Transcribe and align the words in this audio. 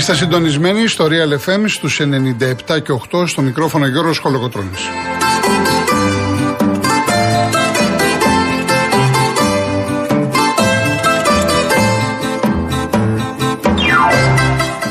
Είστε 0.00 0.14
συντονισμένοι 0.14 0.86
στο 0.86 1.08
Real 1.10 1.32
FM 1.46 1.64
στους 1.66 2.00
97 2.00 2.82
και 2.82 2.92
8 3.12 3.26
στο 3.26 3.42
μικρόφωνο 3.42 3.86
Γιώργος 3.86 4.18
Χολοκοτρώνης. 4.18 4.80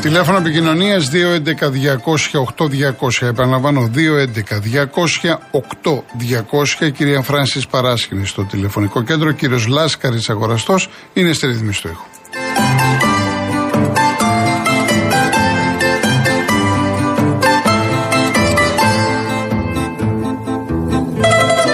Τηλέφωνο 0.01 0.37
επικοινωνίας 0.37 1.09
211-200-8200. 1.09 3.27
Επαναλαμβάνω 3.27 3.89
211-200-8200. 6.81 6.91
Κυρία 6.91 7.21
Φράνση 7.21 7.61
Παράσχηνη 7.69 8.25
στο 8.25 8.43
τηλεφωνικό 8.43 9.03
κέντρο. 9.03 9.31
Κύριος 9.31 9.67
Λάσκαρης 9.67 10.29
Αγοραστός 10.29 10.89
είναι 11.13 11.33
στη 11.33 11.47
ρύθμιση 11.47 11.81
του 11.81 11.87
ήχου. 11.87 12.08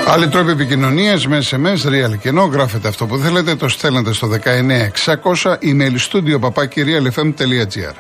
Άλλοι 0.08 0.28
τρόποι 0.28 0.52
επικοινωνίας 0.52 1.28
με 1.28 1.42
SMS, 1.50 1.88
real 1.88 2.18
κενό, 2.22 2.44
γράφετε 2.44 2.88
αυτό 2.88 3.06
που 3.06 3.18
θέλετε, 3.18 3.56
το 3.56 3.68
στέλνετε 3.68 4.14
στο 4.14 4.28
19600 4.28 5.58
email 5.64 5.96
studio 6.10 6.40
papakirialfm.gr. 6.40 7.96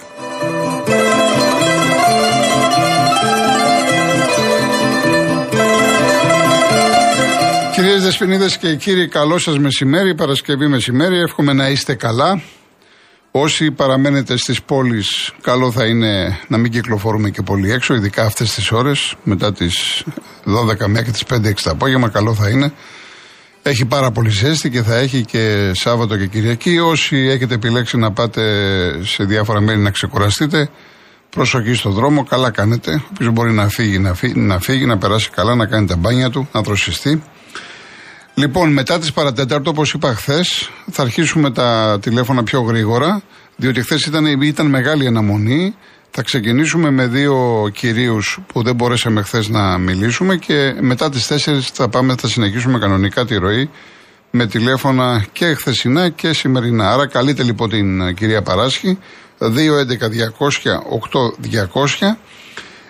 Κυρίες 7.73 8.03
Δεσποινίδες 8.03 8.57
και 8.57 8.75
κύριοι, 8.75 9.07
καλό 9.07 9.37
σας 9.37 9.59
μεσημέρι, 9.59 10.15
Παρασκευή 10.15 10.67
μεσημέρι, 10.67 11.19
εύχομαι 11.19 11.53
να 11.53 11.69
είστε 11.69 11.95
καλά. 11.95 12.41
Όσοι 13.37 13.71
παραμένετε 13.71 14.37
στις 14.37 14.61
πόλεις, 14.61 15.31
καλό 15.41 15.71
θα 15.71 15.85
είναι 15.85 16.39
να 16.47 16.57
μην 16.57 16.71
κυκλοφορούμε 16.71 17.29
και 17.29 17.41
πολύ 17.41 17.71
έξω, 17.71 17.93
ειδικά 17.93 18.23
αυτές 18.23 18.53
τις 18.53 18.71
ώρες, 18.71 19.15
μετά 19.23 19.53
τις 19.53 20.03
12 20.45 20.87
μέχρι 20.87 21.11
τις 21.11 21.23
5-6 21.23 21.63
το 21.63 21.69
απόγευμα, 21.69 22.09
καλό 22.09 22.33
θα 22.33 22.49
είναι. 22.49 22.73
Έχει 23.61 23.85
πάρα 23.85 24.11
πολύ 24.11 24.29
ζέστη 24.29 24.69
και 24.69 24.81
θα 24.81 24.95
έχει 24.95 25.25
και 25.25 25.71
Σάββατο 25.73 26.17
και 26.17 26.25
Κυριακή. 26.25 26.79
Όσοι 26.79 27.17
έχετε 27.17 27.53
επιλέξει 27.53 27.97
να 27.97 28.11
πάτε 28.11 28.43
σε 29.03 29.23
διάφορα 29.23 29.61
μέρη 29.61 29.79
να 29.79 29.89
ξεκουραστείτε, 29.91 30.69
προσοχή 31.29 31.73
στο 31.73 31.89
δρόμο, 31.89 32.23
καλά 32.23 32.51
κάνετε. 32.51 33.03
Όποιος 33.11 33.33
μπορεί 33.33 33.51
να 33.51 33.67
φύγει, 33.67 33.99
να 33.99 34.13
φύγει, 34.13 34.39
να 34.39 34.59
φύγει, 34.59 34.85
να 34.85 34.97
περάσει 34.97 35.29
καλά, 35.29 35.55
να 35.55 35.65
κάνει 35.65 35.87
τα 35.87 35.95
μπάνια 35.95 36.29
του, 36.29 36.49
να 36.51 36.61
δροσιστεί. 36.61 37.23
Λοιπόν, 38.37 38.73
μετά 38.73 38.99
τις 38.99 39.13
παρατέταρτο, 39.13 39.69
όπως 39.69 39.93
είπα 39.93 40.13
χθες, 40.13 40.69
θα 40.91 41.01
αρχίσουμε 41.01 41.51
τα 41.51 41.99
τηλέφωνα 42.01 42.43
πιο 42.43 42.61
γρήγορα, 42.61 43.21
διότι 43.55 43.81
χθες 43.81 44.05
ήταν, 44.05 44.41
ήταν 44.41 44.65
μεγάλη 44.65 45.07
αναμονή. 45.07 45.75
Θα 46.11 46.21
ξεκινήσουμε 46.21 46.89
με 46.89 47.07
δύο 47.07 47.69
κυρίους 47.73 48.39
που 48.47 48.63
δεν 48.63 48.75
μπορέσαμε 48.75 49.21
χθες 49.21 49.49
να 49.49 49.77
μιλήσουμε 49.77 50.35
και 50.35 50.75
μετά 50.79 51.09
τις 51.09 51.27
4 51.27 51.59
θα 51.73 51.89
πάμε, 51.89 52.15
θα 52.15 52.27
συνεχίσουμε 52.27 52.79
κανονικά 52.79 53.25
τη 53.25 53.35
ροή 53.35 53.69
με 54.31 54.47
τηλέφωνα 54.47 55.25
και 55.31 55.53
χθεσινά 55.53 56.09
και 56.09 56.33
σημερινά. 56.33 56.91
Άρα 56.91 57.07
καλείτε 57.07 57.43
λοιπόν 57.43 57.69
την 57.69 58.15
κυρία 58.15 58.41
Παράσχη 58.41 58.97
211-200-8200. 59.39 59.49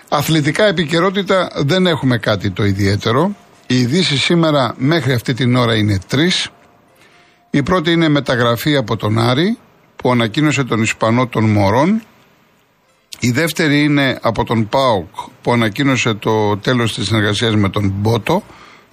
Αθλητικά 0.10 0.66
επικαιρότητα 0.68 1.52
δεν 1.56 1.86
έχουμε 1.86 2.18
κάτι 2.18 2.52
το 2.52 2.66
ιδιαίτερο. 2.66 3.36
Οι 3.68 3.80
ειδήσεις 3.80 4.24
σήμερα 4.24 4.74
μέχρι 4.78 5.14
αυτή 5.14 5.34
την 5.34 5.56
ώρα 5.56 5.76
είναι 5.76 6.00
τρεις. 6.08 6.50
Η 7.50 7.64
πρώτη 7.64 7.92
είναι 7.92 8.10
μεταγραφή 8.10 8.76
από 8.76 8.96
τον 8.98 9.20
Άρη 9.20 9.58
που 9.96 10.12
ανακοίνωσε 10.12 10.64
τον 10.64 10.82
Ισπανό 10.82 11.28
των 11.28 11.44
Μωρών. 11.50 12.02
Η 13.20 13.32
δεύτερη 13.32 13.84
είναι 13.84 14.20
από 14.22 14.44
τον 14.44 14.70
ΠΑΟΚ 14.70 15.08
που 15.42 15.52
ανακοίνωσε 15.52 16.14
το 16.14 16.58
τέλος 16.58 16.94
της 16.94 17.06
συνεργασίας 17.06 17.56
με 17.56 17.70
τον 17.70 17.94
Μπότο, 17.96 18.44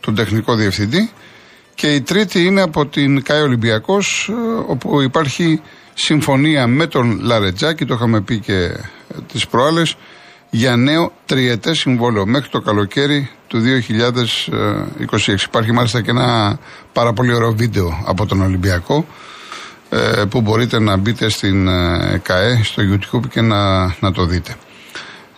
τον 0.00 0.14
τεχνικό 0.14 0.54
διευθυντή. 0.54 1.10
Και 1.74 1.94
η 1.94 2.00
τρίτη 2.00 2.44
είναι 2.44 2.62
από 2.62 2.86
την 2.86 3.22
ΚΑΕ 3.22 3.40
Ολυμπιακός 3.40 4.30
όπου 4.66 5.00
υπάρχει 5.00 5.60
συμφωνία 5.94 6.66
με 6.66 6.86
τον 6.86 7.20
Λαρετζάκη, 7.20 7.84
το 7.84 7.94
είχαμε 7.94 8.20
πει 8.20 8.38
και 8.38 8.70
τις 9.32 9.46
προάλλες, 9.46 9.96
για 10.50 10.76
νέο 10.76 11.12
τριετές 11.26 11.78
συμβόλαιο 11.78 12.26
μέχρι 12.26 12.48
το 12.48 12.60
καλοκαίρι 12.60 13.30
του 13.52 13.60
2026. 13.60 15.42
Υπάρχει 15.46 15.72
μάλιστα 15.72 16.00
και 16.00 16.10
ένα 16.10 16.58
πάρα 16.92 17.12
πολύ 17.12 17.34
ωραίο 17.34 17.52
βίντεο 17.52 18.02
από 18.06 18.26
τον 18.26 18.40
Ολυμπιακό 18.40 19.06
ε, 19.88 20.24
που 20.30 20.40
μπορείτε 20.40 20.78
να 20.78 20.96
μπείτε 20.96 21.28
στην 21.28 21.68
ε, 21.68 22.20
ΚΑΕ, 22.22 22.62
στο 22.62 22.82
YouTube 22.82 23.28
και 23.30 23.40
να, 23.40 23.82
να 24.00 24.12
το 24.12 24.26
δείτε. 24.26 24.54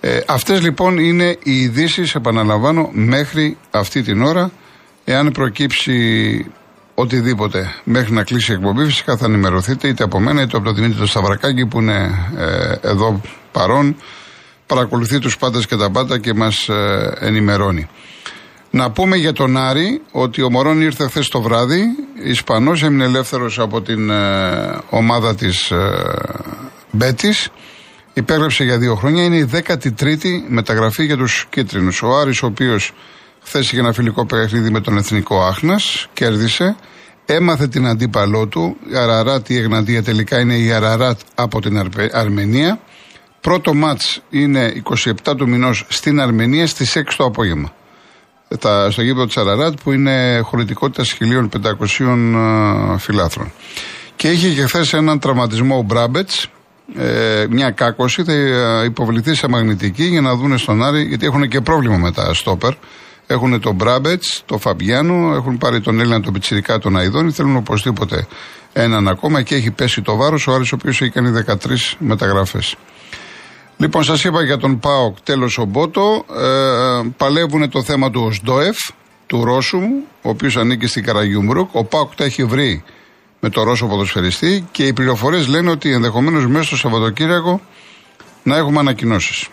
Ε, 0.01 0.21
αυτές 0.27 0.63
λοιπόν 0.63 0.99
είναι 0.99 1.37
οι 1.43 1.61
ειδήσει, 1.61 2.13
επαναλαμβάνω, 2.15 2.89
μέχρι 2.93 3.57
αυτή 3.71 4.03
την 4.03 4.23
ώρα. 4.23 4.51
Εάν 5.05 5.31
προκύψει 5.33 6.47
οτιδήποτε 6.95 7.75
μέχρι 7.85 8.13
να 8.13 8.23
κλείσει 8.23 8.53
η 8.53 8.55
εκπομπή, 8.55 8.85
φυσικά 8.85 9.17
θα 9.17 9.25
ενημερωθείτε 9.27 9.89
είτε 9.89 10.05
από 10.05 10.21
μένα 10.21 10.43
είτε 10.43 10.57
από 10.57 10.65
τον 10.67 10.75
Δημήτρη 10.75 11.07
Σταυρακάκη 11.07 11.67
που 11.67 11.81
είναι 11.81 12.31
ε, 12.37 12.89
εδώ 12.89 13.21
παρόν 13.53 13.97
παρακολουθεί 14.67 15.19
τους 15.19 15.37
πάντες 15.37 15.67
και 15.67 15.77
τα 15.77 15.91
πάντα 15.91 16.19
και 16.19 16.35
μας 16.35 16.69
ε, 16.69 17.15
ενημερώνει. 17.21 17.89
Να 18.71 18.91
πούμε 18.91 19.17
για 19.17 19.33
τον 19.33 19.57
Άρη 19.57 20.03
ότι 20.11 20.43
ο 20.43 20.51
Μωρόν 20.51 20.81
ήρθε 20.81 21.09
χθες 21.09 21.29
το 21.29 21.41
βράδυ, 21.41 21.85
Ισπανός, 22.23 22.83
έμεινε 22.83 23.05
ελεύθερος 23.05 23.59
από 23.59 23.83
την 23.83 24.11
ε, 24.11 24.79
ομάδα 24.91 25.35
της 25.35 25.71
ε, 25.71 25.79
Μπέτης, 26.91 27.49
υπέγραψε 28.13 28.65
για 28.65 28.79
δύο 28.79 28.95
χρόνια, 28.95 29.25
είναι 29.25 29.37
η 29.37 29.49
13η 29.53 30.43
μεταγραφή 30.49 31.05
για 31.05 31.17
τους 31.17 31.47
κίτρινους. 31.51 32.03
Ο 32.03 32.19
Άρης 32.19 32.43
ο 32.43 32.47
οποίος 32.47 32.93
χθες 33.43 33.67
είχε 33.67 33.81
ένα 33.81 33.93
φιλικό 33.93 34.27
παιχνίδι 34.27 34.71
με 34.71 34.81
τον 34.81 34.97
Εθνικό 34.97 35.43
Άχνας, 35.43 36.07
κέρδισε, 36.13 36.77
έμαθε 37.27 37.67
την 37.67 37.87
αντίπαλό 37.87 38.47
του, 38.47 38.77
η 38.93 38.97
Αραράτ 38.97 39.49
η 39.49 39.57
Εγναντία 39.57 40.03
τελικά 40.03 40.41
είναι 40.41 40.55
η 40.55 40.73
Αραράτ 40.73 41.19
από 41.35 41.61
την 41.61 41.91
Αρμενία, 42.13 42.81
Πρώτο 43.45 43.75
μάτς 43.75 44.23
είναι 44.31 44.83
27 45.25 45.37
του 45.37 45.49
μηνός 45.49 45.85
στην 45.89 46.21
Αρμενία 46.21 46.67
στις 46.67 46.97
6 46.97 47.03
το 47.17 47.25
απόγευμα. 47.25 47.73
Τα, 48.59 48.91
στο 48.91 49.03
γήπεδο 49.03 49.27
της 49.27 49.37
Αραράτ 49.37 49.79
που 49.83 49.93
είναι 49.93 50.41
χωρητικότητας 50.45 51.17
1.500 51.21 52.97
φιλάθρων. 52.99 53.53
Και 54.17 54.31
είχε 54.31 54.49
και 54.49 54.63
χθες 54.63 54.93
έναν 54.93 55.19
τραυματισμό 55.19 55.77
ο 55.77 55.83
Μπράμπετς, 55.83 56.47
ε, 56.97 57.47
μια 57.51 57.71
κάκωση, 57.71 58.25
θα 58.25 58.33
ε, 58.33 58.85
υποβληθεί 58.85 59.35
σε 59.35 59.49
μαγνητική 59.49 60.05
για 60.05 60.21
να 60.21 60.35
δούνε 60.35 60.57
στον 60.57 60.83
Άρη, 60.83 61.03
γιατί 61.03 61.27
έχουν 61.27 61.49
και 61.49 61.61
πρόβλημα 61.61 61.97
με 61.97 62.13
τα 62.13 62.35
στόπερ. 62.35 62.73
Έχουν 63.27 63.61
τον 63.61 63.75
Μπράμπετς, 63.75 64.43
τον 64.47 64.61
Φαμπιάνο, 64.61 65.35
έχουν 65.35 65.59
πάρει 65.59 65.81
τον 65.81 66.01
Έλληνα 66.01 66.21
τον 66.21 66.33
Πιτσυρικά, 66.33 66.79
τον 66.79 66.97
Αϊδόνη, 66.97 67.31
θέλουν 67.31 67.57
οπωσδήποτε 67.57 68.27
έναν 68.73 69.09
ακόμα 69.09 69.43
και 69.43 69.55
έχει 69.55 69.71
πέσει 69.71 70.03
το 70.03 70.17
βάρος. 70.17 70.47
Ο 70.47 70.55
Άρης 70.55 70.73
ο 70.73 70.75
οποίος 70.75 71.01
έχει 71.01 71.11
κάνει 71.11 71.31
13 71.31 71.97
μεταγραφές. 71.99 72.77
Λοιπόν, 73.77 74.05
σας 74.05 74.25
είπα 74.25 74.43
για 74.43 74.57
τον 74.57 74.79
ΠΑΟΚ 74.79 75.21
τέλος 75.23 75.59
ο 75.59 75.65
Μπότο. 75.65 76.25
Ε, 76.37 77.09
παλεύουν 77.17 77.71
το 77.71 77.83
θέμα 77.83 78.11
του 78.11 78.23
Οζντόεφ, 78.25 78.77
του 79.27 79.45
Ρώσου, 79.45 79.81
ο 80.23 80.29
οποίος 80.29 80.57
ανήκει 80.57 80.87
στην 80.87 81.05
Καραγκιουμρούκ. 81.05 81.75
Ο 81.75 81.85
ΠΑΟΚ 81.85 82.15
τα 82.15 82.25
έχει 82.25 82.45
βρει 82.45 82.83
με 83.41 83.49
το 83.49 83.63
Ρώσο 83.63 83.87
ποδοσφαιριστή 83.87 84.67
και 84.71 84.87
οι 84.87 84.93
πληροφορίες 84.93 85.47
λένε 85.47 85.71
ότι 85.71 85.93
ενδεχομένως 85.93 86.47
μέσα 86.47 86.65
στο 86.65 86.77
Σαββατοκύριακο 86.77 87.61
να 88.43 88.57
έχουμε 88.57 88.79
ανακοινώσεις. 88.79 89.49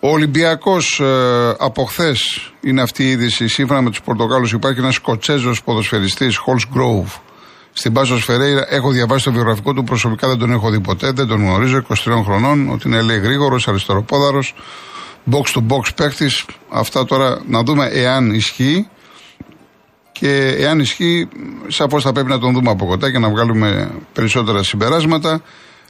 Ο 0.00 0.08
Ολυμπιακός 0.08 1.00
ε, 1.00 1.54
από 1.58 1.84
χθες 1.84 2.52
είναι 2.60 2.82
αυτή 2.82 3.02
η 3.04 3.10
είδηση. 3.10 3.48
Σύμφωνα 3.48 3.82
με 3.82 3.90
τους 3.90 4.00
Πορτογάλους, 4.02 4.52
υπάρχει 4.52 4.78
ένας 4.80 4.94
Σκοτσέζος 4.94 5.62
ποδοσφαιριστής, 5.62 6.36
Χόλσγκροβ, 6.36 7.14
στην 7.72 7.92
Πάσος 7.92 8.16
Φερέιρα. 8.16 8.66
Έχω 8.68 8.90
διαβάσει 8.90 9.24
το 9.24 9.32
βιογραφικό 9.32 9.72
του, 9.72 9.84
προσωπικά 9.84 10.28
δεν 10.28 10.38
τον 10.38 10.50
έχω 10.50 10.70
δει 10.70 10.80
ποτέ, 10.80 11.12
δεν 11.12 11.26
τον 11.26 11.40
γνωρίζω. 11.40 11.82
23 11.88 12.22
χρονών, 12.24 12.70
ότι 12.70 12.88
είναι 12.88 13.00
λέει 13.00 13.18
γρήγορος, 13.18 13.68
αριστεροπόδαρος, 13.68 14.54
box 15.30 15.58
to 15.58 15.62
box 15.68 15.94
παίχτη. 15.96 16.30
Αυτά 16.70 17.04
τώρα 17.04 17.40
να 17.46 17.62
δούμε 17.62 17.86
εάν 17.86 18.34
ισχύει. 18.34 18.88
Και 20.12 20.54
εάν 20.58 20.80
ισχύει, 20.80 21.28
σαφώς 21.68 22.02
θα 22.02 22.12
πρέπει 22.12 22.28
να 22.28 22.38
τον 22.38 22.52
δούμε 22.52 22.70
από 22.70 22.86
κοντά 22.86 23.10
και 23.10 23.18
να 23.18 23.30
βγάλουμε 23.30 23.90
περισσότερα 24.12 24.62
συμπεράσματα. 24.62 25.42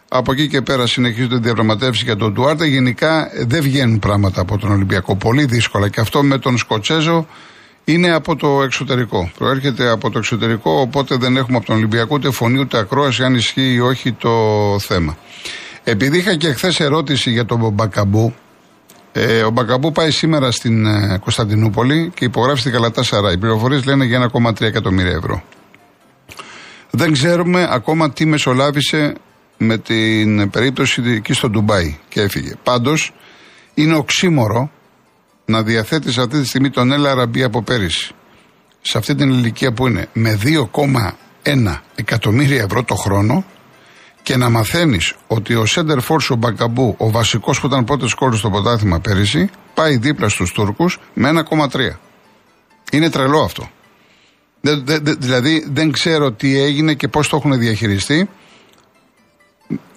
Από 0.09 0.33
εκεί 0.33 0.49
και 0.49 0.63
πέρα 0.63 0.87
συνεχίζονται 0.87 1.37
οι 1.37 1.39
διαπραγματεύσεις 1.39 2.03
για 2.03 2.17
τον 2.17 2.35
Τουάρτε. 2.35 2.67
Γενικά 2.67 3.31
δεν 3.47 3.63
βγαίνουν 3.63 3.99
πράγματα 3.99 4.41
από 4.41 4.59
τον 4.59 4.71
Ολυμπιακό. 4.71 5.17
Πολύ 5.17 5.45
δύσκολα. 5.45 5.89
Και 5.89 6.01
αυτό 6.01 6.23
με 6.23 6.39
τον 6.39 6.59
Σκοτσέζο 6.59 7.27
είναι 7.85 8.13
από 8.13 8.37
το 8.37 8.63
εξωτερικό. 8.63 9.31
Προέρχεται 9.39 9.89
από 9.89 10.11
το 10.11 10.19
εξωτερικό, 10.19 10.71
οπότε 10.71 11.17
δεν 11.17 11.37
έχουμε 11.37 11.57
από 11.57 11.67
τον 11.67 11.77
Ολυμπιακό 11.77 12.15
ούτε 12.15 12.31
φωνή 12.31 12.59
ούτε 12.59 12.79
ακρόαση 12.79 13.25
αν 13.25 13.35
ισχύει 13.35 13.73
ή 13.73 13.81
όχι 13.81 14.13
το 14.13 14.31
θέμα. 14.79 15.17
Επειδή 15.85 16.19
είχα 16.19 16.37
και 16.37 16.53
χθες 16.53 16.81
ερώτηση 16.81 17.31
για 17.31 17.45
τον 17.45 17.71
Μπακαμπού, 17.73 18.35
ε, 19.13 19.43
ο 19.43 19.51
Μπακαμπού 19.51 19.93
πάει 19.93 20.11
σήμερα 20.11 20.51
στην 20.51 20.87
ε, 20.87 21.19
Κωνσταντινούπολη 21.19 22.11
και 22.15 22.25
υπογράφει 22.25 22.61
στην 22.61 22.73
Καλατά 22.73 23.03
Σαρά. 23.03 23.33
Οι 23.33 23.39
πληροφορίες 23.39 23.85
λένε 23.85 24.05
για 24.05 24.31
1,3 24.33 24.61
εκατομμύρια 24.61 25.13
ευρώ. 25.13 25.43
Δεν 26.91 27.13
ξέρουμε 27.13 27.69
ακόμα 27.71 28.11
τι 28.11 28.27
μεσολάβησε 28.27 29.15
με 29.57 29.79
την 29.79 30.51
περίπτωση 30.51 31.03
εκεί 31.07 31.33
στο 31.33 31.51
Ντουμπάι 31.51 31.99
και 32.09 32.21
έφυγε. 32.21 32.53
Πάντως 32.63 33.13
είναι 33.75 33.95
οξύμορο 33.95 34.71
να 35.51 35.63
διαθέτεις 35.63 36.19
αυτή 36.19 36.41
τη 36.41 36.47
στιγμή 36.47 36.71
τον 36.71 36.93
Έλα 36.93 37.15
Ραμπή 37.15 37.43
από 37.43 37.63
πέρυσι 37.63 38.15
σε 38.81 38.99
αυτή 38.99 39.15
την 39.15 39.31
ηλικία 39.31 39.73
που 39.73 39.87
είναι 39.87 40.09
με 40.13 40.39
2,1 40.45 41.81
εκατομμύρια 41.95 42.63
ευρώ 42.63 42.85
το 42.85 42.95
χρόνο 42.95 43.45
και 44.23 44.37
να 44.37 44.51
μαθαίνεις 44.51 45.15
ότι 45.27 45.55
ο 45.55 45.67
Σέντερ 45.67 46.01
Φόρς 46.01 46.31
ο 46.31 46.35
Μπακαμπού, 46.35 46.95
ο 46.99 47.11
βασικός 47.11 47.61
που 47.61 47.67
ήταν 47.67 47.85
πρώτος 47.85 48.15
κόλλο 48.15 48.37
στο 48.37 48.51
ποτάθημα 48.51 49.01
πέρυσι, 49.01 49.51
πάει 49.75 49.97
δίπλα 49.97 50.29
στους 50.29 50.53
Τούρκους 50.53 50.99
με 51.15 51.29
1,3. 51.29 51.99
Είναι 52.93 53.11
τρελό 53.11 53.41
αυτό. 53.41 53.71
δηλαδή 55.19 55.67
δεν 55.73 55.93
ξέρω 55.93 56.33
τι 56.33 56.61
έγινε 56.61 56.95
και 56.95 57.09
πώς 57.09 57.29
το 57.29 57.37
έχουν 57.37 57.59
διαχειριστεί. 57.59 58.29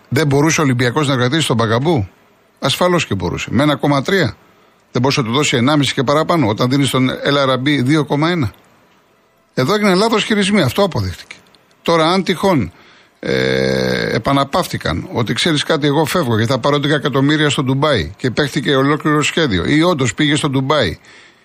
Δεν 0.10 0.28
μπορούσε 0.28 0.62
ο 0.62 0.64
Ολυμπιακός 0.64 1.08
να 1.08 1.16
κρατήσει 1.16 1.48
τον 1.48 1.56
Μπακαμπού; 1.56 2.08
Ασφαλώς 2.60 3.06
και 3.06 3.16
μπορούσε. 3.16 3.48
Με 3.52 3.80
1,3. 3.82 4.34
Δεν 4.94 5.02
μπορούσε 5.02 5.22
να 5.22 5.28
του 5.28 5.34
δώσει 5.34 5.60
1,5 5.62 5.86
και 5.94 6.04
παραπάνω 6.04 6.48
όταν 6.48 6.70
δίνει 6.70 6.86
στον 6.86 7.10
LRB 7.10 7.68
2,1. 7.68 8.50
Εδώ 9.54 9.74
έγινε 9.74 9.94
λάθος 9.94 10.24
χειρισμοί. 10.24 10.62
Αυτό 10.62 10.84
αποδείχτηκε. 10.84 11.36
Τώρα, 11.82 12.12
αν 12.12 12.24
τυχόν 12.24 12.72
ε, 13.20 14.16
επαναπαύτηκαν 14.16 15.10
ότι 15.14 15.34
ξέρεις 15.34 15.64
κάτι, 15.64 15.88
εγώ 15.88 16.06
φεύγω 16.06 16.36
γιατί 16.36 16.52
θα 16.52 16.60
πάρω 16.60 16.78
10 16.78 16.84
εκατομμύρια 16.84 17.50
στο 17.50 17.64
Ντουμπάι 17.64 18.12
και 18.18 18.32
παίχτηκε 18.32 18.76
ολόκληρο 18.76 19.22
σχέδιο, 19.22 19.66
ή 19.66 19.82
όντως 19.82 20.14
πήγε 20.14 20.36
στο 20.36 20.50
Ντουμπάι 20.50 21.00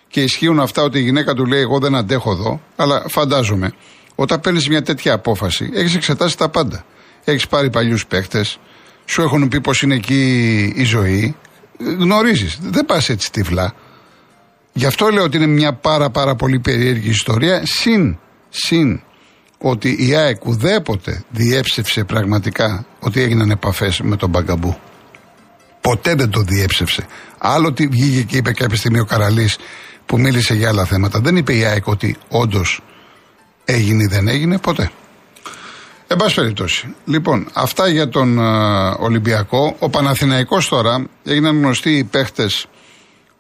και 0.08 0.22
ισχύουν 0.22 0.60
αυτά 0.60 0.82
ότι 0.82 0.98
η 0.98 1.02
γυναίκα 1.02 1.34
του 1.34 1.46
λέει: 1.46 1.60
Εγώ 1.60 1.78
δεν 1.78 1.94
αντέχω 1.94 2.30
εδώ, 2.30 2.60
αλλά 2.76 3.04
φαντάζομαι 3.08 3.72
όταν 4.14 4.40
παίρνεις 4.40 4.68
μια 4.68 4.82
τέτοια 4.82 5.12
απόφαση, 5.12 5.70
έχεις 5.74 5.94
εξετάσει 5.94 6.36
τα 6.36 6.48
πάντα. 6.48 6.84
Έχεις 7.24 7.46
πάρει 7.46 7.70
παλιούς 7.70 8.06
παίχτες, 8.06 8.58
σου 9.04 9.22
έχουν 9.22 9.48
πει 9.48 9.60
πώ 9.60 9.72
είναι 9.82 9.94
εκεί 9.94 10.72
η 10.76 10.84
ζωή, 10.84 11.36
γνωρίζεις. 11.78 12.58
Δεν 12.62 12.84
πας 12.84 13.08
έτσι 13.08 13.32
τυφλά. 13.32 13.74
Γι' 14.72 14.86
αυτό 14.86 15.08
λέω 15.08 15.22
ότι 15.22 15.36
είναι 15.36 15.46
μια 15.46 15.72
πάρα 15.72 16.10
πάρα 16.10 16.34
πολύ 16.34 16.58
περίεργη 16.58 17.08
ιστορία. 17.08 17.62
Συν, 17.64 18.18
συν 18.48 19.00
ότι 19.58 19.96
η 19.98 20.14
ΑΕΚ 20.14 20.46
ουδέποτε 20.46 21.24
διέψευσε 21.30 22.04
πραγματικά 22.04 22.86
ότι 22.98 23.22
έγιναν 23.22 23.50
επαφές 23.50 24.00
με 24.00 24.16
τον 24.16 24.30
Μπαγκαμπού. 24.30 24.76
Ποτέ 25.80 26.14
δεν 26.14 26.30
το 26.30 26.40
διέψευσε. 26.40 27.06
Άλλο 27.38 27.68
ότι 27.68 27.86
βγήκε 27.86 28.22
και 28.22 28.36
είπε 28.36 28.52
κάποια 28.52 28.76
στιγμή 28.76 29.00
ο 29.00 29.04
Καραλής 29.04 29.56
που 30.06 30.20
μίλησε 30.20 30.54
για 30.54 30.68
άλλα 30.68 30.84
θέματα. 30.84 31.20
Δεν 31.20 31.36
είπε 31.36 31.54
η 31.54 31.64
ΑΕΚ 31.64 31.86
ότι 31.86 32.16
όντως 32.28 32.80
έγινε 33.64 34.02
ή 34.02 34.06
δεν 34.06 34.28
έγινε, 34.28 34.58
ποτέ. 34.58 34.90
Εν 36.10 36.16
πάση 36.16 36.34
περιπτώσει. 36.34 36.94
Λοιπόν, 37.04 37.48
αυτά 37.52 37.88
για 37.88 38.08
τον 38.08 38.38
Ολυμπιακό. 38.98 39.76
Ο 39.78 39.90
Παναθηναϊκός 39.90 40.68
τώρα 40.68 41.06
έγιναν 41.24 41.56
γνωστοί 41.56 41.90
οι 41.90 42.04
παίχτες 42.04 42.66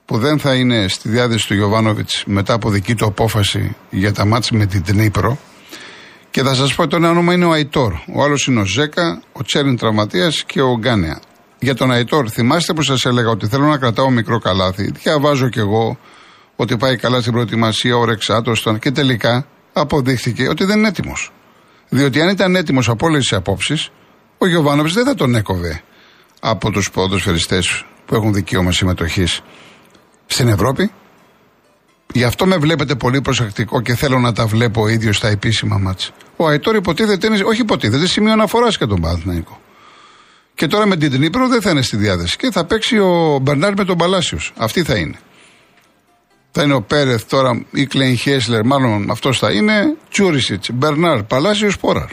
που 0.04 0.18
δεν 0.18 0.38
θα 0.38 0.54
είναι 0.54 0.88
στη 0.88 1.08
διάθεση 1.08 1.46
του 1.46 1.54
Γιωβάνοβιτς 1.54 2.24
μετά 2.26 2.52
από 2.52 2.70
δική 2.70 2.94
του 2.94 3.06
απόφαση 3.06 3.76
για 3.90 4.12
τα 4.12 4.24
μάτια 4.24 4.58
με 4.58 4.66
την 4.66 4.82
Τνίπρο. 4.84 5.38
Και 6.30 6.42
θα 6.42 6.54
σας 6.54 6.74
πω 6.74 6.86
το 6.86 6.96
ένα 6.96 7.10
όνομα 7.10 7.32
είναι 7.32 7.44
ο 7.44 7.52
Αϊτόρ. 7.52 7.92
Ο 8.14 8.22
άλλος 8.22 8.46
είναι 8.46 8.60
ο 8.60 8.64
Ζέκα, 8.64 9.22
ο 9.32 9.42
Τσέριν 9.42 9.76
Τραυματίας 9.76 10.44
και 10.44 10.60
ο 10.60 10.78
Γκάνεα. 10.78 11.20
Για 11.58 11.74
τον 11.74 11.90
Αϊτόρ, 11.90 12.28
θυμάστε 12.32 12.72
που 12.72 12.82
σας 12.82 13.04
έλεγα 13.04 13.30
ότι 13.30 13.46
θέλω 13.46 13.66
να 13.66 13.76
κρατάω 13.76 14.10
μικρό 14.10 14.38
καλάθι. 14.38 14.90
Διαβάζω 14.90 15.48
κι 15.48 15.58
εγώ 15.58 15.98
ότι 16.56 16.76
πάει 16.76 16.96
καλά 16.96 17.20
στην 17.20 17.32
προετοιμασία, 17.32 17.96
ο 17.96 18.04
Ρεξάτο 18.04 18.52
και 18.80 18.90
τελικά 18.90 19.46
αποδείχθηκε 19.72 20.48
ότι 20.48 20.64
δεν 20.64 20.78
είναι 20.78 20.88
έτοιμος. 20.88 21.32
Διότι 21.88 22.20
αν 22.20 22.28
ήταν 22.28 22.56
έτοιμος 22.56 22.88
από 22.88 23.06
όλες 23.06 23.20
τις 23.20 23.32
απόψεις, 23.32 23.90
ο 24.38 24.46
Γιωβάνοβιτς 24.46 24.94
δεν 24.94 25.04
θα 25.04 25.14
τον 25.14 25.34
έκοβε 25.34 25.82
από 26.40 26.70
τους 26.70 26.90
ποδοσφαιριστές 26.90 27.84
που 28.06 28.14
έχουν 28.14 28.32
δικαίωμα 28.32 28.72
συμμετοχής 28.72 29.40
στην 30.26 30.48
Ευρώπη. 30.48 30.90
Γι' 32.12 32.24
αυτό 32.24 32.46
με 32.46 32.56
βλέπετε 32.56 32.94
πολύ 32.94 33.20
προσεκτικό 33.20 33.80
και 33.80 33.94
θέλω 33.94 34.18
να 34.18 34.32
τα 34.32 34.46
βλέπω 34.46 34.82
ο 34.82 34.88
ίδιος 34.88 35.16
στα 35.16 35.28
επίσημα 35.28 35.78
μάτς. 35.78 36.12
Ο 36.36 36.46
Αϊτόρ 36.46 36.76
υποτίθεται 36.76 37.26
είναι, 37.26 37.42
όχι 37.44 37.60
υποτίθεται, 37.60 38.06
σημείο 38.06 38.32
αναφοράς 38.32 38.78
και 38.78 38.86
τον 38.86 39.00
Παναθηναϊκό. 39.00 39.60
Και 40.54 40.66
τώρα 40.66 40.86
με 40.86 40.96
την 40.96 41.10
Τνίπρο 41.10 41.48
δεν 41.48 41.60
θα 41.62 41.70
είναι 41.70 41.82
στη 41.82 41.96
διάθεση. 41.96 42.36
Και 42.36 42.50
θα 42.50 42.64
παίξει 42.64 42.98
ο 42.98 43.38
Μπερνάρ 43.42 43.74
με 43.76 43.84
τον 43.84 43.96
Παλάσιος. 43.96 44.52
Αυτή 44.56 44.82
θα 44.82 44.96
είναι. 44.96 45.18
Θα 46.60 46.66
είναι 46.66 46.74
ο 46.74 46.82
Πέρεθ 46.82 47.24
τώρα 47.24 47.64
ή 47.70 47.86
Κλέιν 47.86 48.16
Χέσλερ, 48.16 48.64
μάλλον 48.64 49.10
αυτός 49.10 49.38
θα 49.38 49.50
είναι. 49.50 49.96
Τσούρισιτ, 50.10 50.64
Μπερνάρ, 50.72 51.22
Παλάσιος, 51.22 51.78
Πόραρ. 51.78 52.08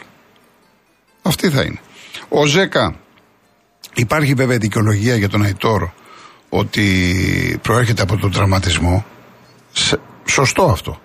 Αυτή 1.21 1.50
θα 1.50 1.62
είναι. 1.62 1.80
Ο 2.30 2.45
Ζέκα, 2.45 2.95
υπάρχει 3.94 4.33
βέβαια 4.33 4.57
δικαιολογία 4.57 5.15
για 5.15 5.30
τον 5.30 5.44
Αϊτόρ 5.44 5.89
ότι 6.50 7.59
προέρχεται 7.62 8.01
από 8.01 8.18
τον 8.18 8.31
τραυματισμό. 8.31 9.06
Σωστό 10.25 10.63
αυτό. 10.63 11.01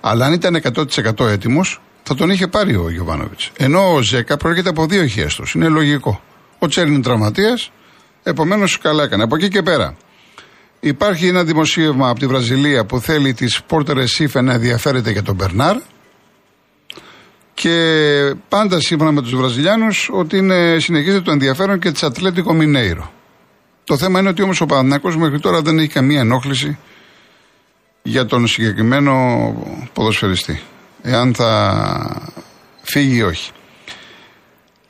Αλλά 0.00 0.26
αν 0.26 0.32
ήταν 0.32 0.54
100% 0.54 1.26
έτοιμος, 1.26 1.80
θα 2.02 2.14
τον 2.14 2.30
είχε 2.30 2.46
πάρει 2.46 2.76
ο 2.76 2.90
Γιωβάνοβιτς. 2.90 3.50
Ενώ 3.56 3.94
ο 3.94 4.02
Ζέκα 4.02 4.36
προέρχεται 4.36 4.68
από 4.68 4.86
δύο 4.86 5.06
χέστο. 5.06 5.44
Είναι 5.54 5.68
λογικό. 5.68 6.20
Ο 6.58 6.66
Τσέρν 6.66 6.92
είναι 6.92 7.02
τραυματίας, 7.02 7.70
επομένως 8.22 8.78
καλά 8.78 9.02
έκανε. 9.02 9.22
Από 9.22 9.36
εκεί 9.36 9.48
και 9.48 9.62
πέρα. 9.62 9.96
Υπάρχει 10.84 11.26
ένα 11.26 11.44
δημοσίευμα 11.44 12.08
από 12.08 12.18
τη 12.18 12.26
Βραζιλία 12.26 12.84
που 12.84 13.00
θέλει 13.00 13.34
τη 13.34 13.46
Πόρτερ 13.66 13.96
Ρεσίφε 13.96 14.40
να 14.40 14.52
ενδιαφέρεται 14.52 15.10
για 15.10 15.22
τον 15.22 15.34
Μπερνάρ. 15.34 15.76
Και 17.54 18.34
πάντα 18.48 18.80
σύμφωνα 18.80 19.12
με 19.12 19.22
τους 19.22 19.34
Βραζιλιάνους 19.34 20.10
ότι 20.12 20.36
είναι, 20.36 20.76
συνεχίζεται 20.78 21.20
το 21.22 21.30
ενδιαφέρον 21.30 21.78
και 21.78 21.90
της 21.90 22.02
Ατλέτικο 22.02 22.52
Μινέιρο. 22.52 23.12
Το 23.84 23.96
θέμα 23.96 24.20
είναι 24.20 24.28
ότι 24.28 24.42
όμως 24.42 24.60
ο 24.60 24.66
Παναθυνακό 24.66 25.10
μέχρι 25.10 25.40
τώρα 25.40 25.60
δεν 25.62 25.78
έχει 25.78 25.88
καμία 25.88 26.20
ενόχληση 26.20 26.78
για 28.02 28.26
τον 28.26 28.46
συγκεκριμένο 28.46 29.14
ποδοσφαιριστή. 29.92 30.60
Εάν 31.02 31.34
θα 31.34 32.32
φύγει 32.82 33.16
ή 33.16 33.22
όχι. 33.22 33.50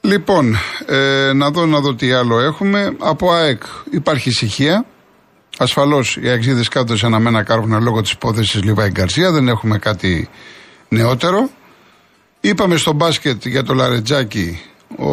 Λοιπόν, 0.00 0.56
ε, 0.86 1.32
να 1.32 1.50
δω 1.50 1.66
να 1.66 1.80
δω 1.80 1.94
τι 1.94 2.12
άλλο 2.12 2.40
έχουμε. 2.40 2.96
Από 2.98 3.32
ΑΕΚ 3.32 3.62
υπάρχει 3.90 4.28
ησυχία. 4.28 4.86
Ασφαλώς 5.58 6.18
οι 6.22 6.30
αξίδες 6.30 6.68
κάτω 6.68 6.94
αναμένα 7.02 7.42
κάρβουν 7.42 7.82
λόγω 7.82 8.00
της 8.00 8.10
υπόθεσης 8.10 8.62
Λιβάη 8.62 8.90
Γκαρσία. 8.90 9.32
Δεν 9.32 9.48
έχουμε 9.48 9.78
κάτι 9.78 10.28
νεότερο. 10.88 11.50
Είπαμε 12.40 12.76
στο 12.76 12.92
μπάσκετ 12.92 13.46
για 13.46 13.62
το 13.62 13.74
Λαρετζάκι. 13.74 14.60
Ο, 14.96 15.08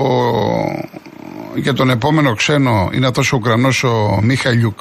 για 1.56 1.74
τον 1.74 1.90
επόμενο 1.90 2.34
ξένο 2.34 2.90
είναι 2.94 3.08
αυτός 3.08 3.34
ο 3.34 3.36
Ουκρανός 3.36 3.84
ο 3.84 4.20
Μιχαλιούκ 4.22 4.80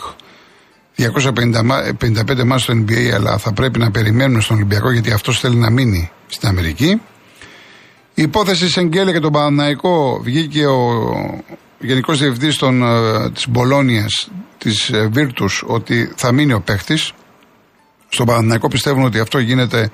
255 0.97 2.45
μάτς 2.45 2.63
στο 2.63 2.73
NBA, 2.73 3.11
αλλά 3.15 3.39
θα 3.39 3.53
πρέπει 3.53 3.79
να 3.79 3.91
περιμένουμε 3.91 4.41
στον 4.41 4.57
Ολυμπιακό 4.57 4.91
γιατί 4.91 5.13
αυτός 5.13 5.41
θέλει 5.41 5.57
να 5.57 5.71
μείνει 5.71 6.11
στην 6.27 6.49
Αμερική. 6.49 7.01
Η 8.15 8.23
υπόθεση 8.23 8.69
Σεγγέλε 8.69 9.13
και 9.13 9.21
τον 9.21 9.33
Παναναϊκό 9.33 10.21
βγήκε 10.23 10.67
ο 10.67 11.15
Γενικός 11.81 12.19
Διευθυντής 12.19 12.57
των, 12.57 12.83
ε, 12.83 13.31
της 13.31 13.49
Μπολόνιας, 13.49 14.31
της 14.59 14.91
ε, 14.91 15.09
Βίρτους, 15.13 15.63
ότι 15.67 16.13
θα 16.17 16.33
μείνει 16.33 16.53
ο 16.53 16.61
παίχτης. 16.61 17.13
Στον 18.09 18.27
Παναναϊκό 18.27 18.69
πιστεύουν 18.69 19.05
ότι 19.05 19.19
αυτό 19.19 19.39
γίνεται 19.39 19.91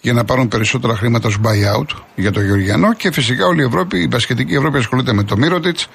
για 0.00 0.12
να 0.12 0.24
πάρουν 0.24 0.48
περισσότερα 0.48 0.96
χρήματα 0.96 1.28
ως 1.28 1.38
buyout 1.42 1.96
για 2.14 2.30
το 2.30 2.40
Γεωργιανό 2.40 2.94
και 2.94 3.12
φυσικά 3.12 3.46
όλη 3.46 3.62
η 3.62 3.64
Ευρώπη, 3.64 4.02
η 4.02 4.08
Πασχετική 4.08 4.54
Ευρώπη 4.54 4.78
ασχολείται 4.78 5.12
με 5.12 5.22
το 5.22 5.36
Μύρωτιτς 5.36 5.88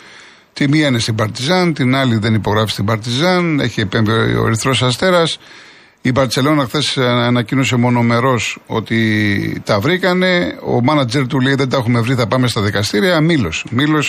Τη 0.58 0.67
μία 0.70 0.88
είναι 0.88 1.00
στην 1.00 1.15
Παρτιζάν, 1.15 1.74
την 1.74 1.96
άλλη 1.96 2.17
δεν 2.17 2.34
υπογράφει 2.34 2.72
στην 2.72 2.86
Παρτιζάν, 2.86 3.60
έχει 3.60 3.79
επέμβει 3.79 4.12
ο 4.12 4.46
Ερυθρός 4.46 4.84
Αστέρας. 4.84 5.39
Η 6.01 6.12
Μπαρσελόνα 6.12 6.65
χθες 6.65 6.98
ανακοίνωσε 6.98 7.75
μονομερός 7.75 8.60
ότι 8.67 9.62
τα 9.65 9.79
βρήκανε. 9.79 10.58
Ο 10.65 10.82
μάνατζερ 10.82 11.27
του 11.27 11.39
λέει 11.39 11.56
δεν 11.56 11.70
τα 11.70 11.77
έχουμε 11.77 12.00
βρει, 12.00 12.15
θα 12.15 12.27
πάμε 12.27 12.48
στα 12.48 12.62
δικαστήρια. 12.62 13.22
Μήλο. 13.22 13.51
Μήλο 13.72 14.03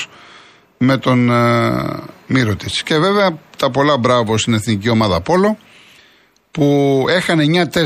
με 0.79 0.97
τον 0.97 1.29
uh, 1.33 2.01
Μύρο 2.27 2.57
της. 2.57 2.83
Και 2.83 2.99
βέβαια 2.99 3.39
τα 3.57 3.71
πολλά 3.71 3.97
μπράβο 3.97 4.39
στην 4.39 4.55
εθνική 4.55 4.89
ομάδα 4.89 5.21
Πόλο 5.21 5.59
που 6.51 7.05
έχανε 7.09 7.69
9-4 7.73 7.85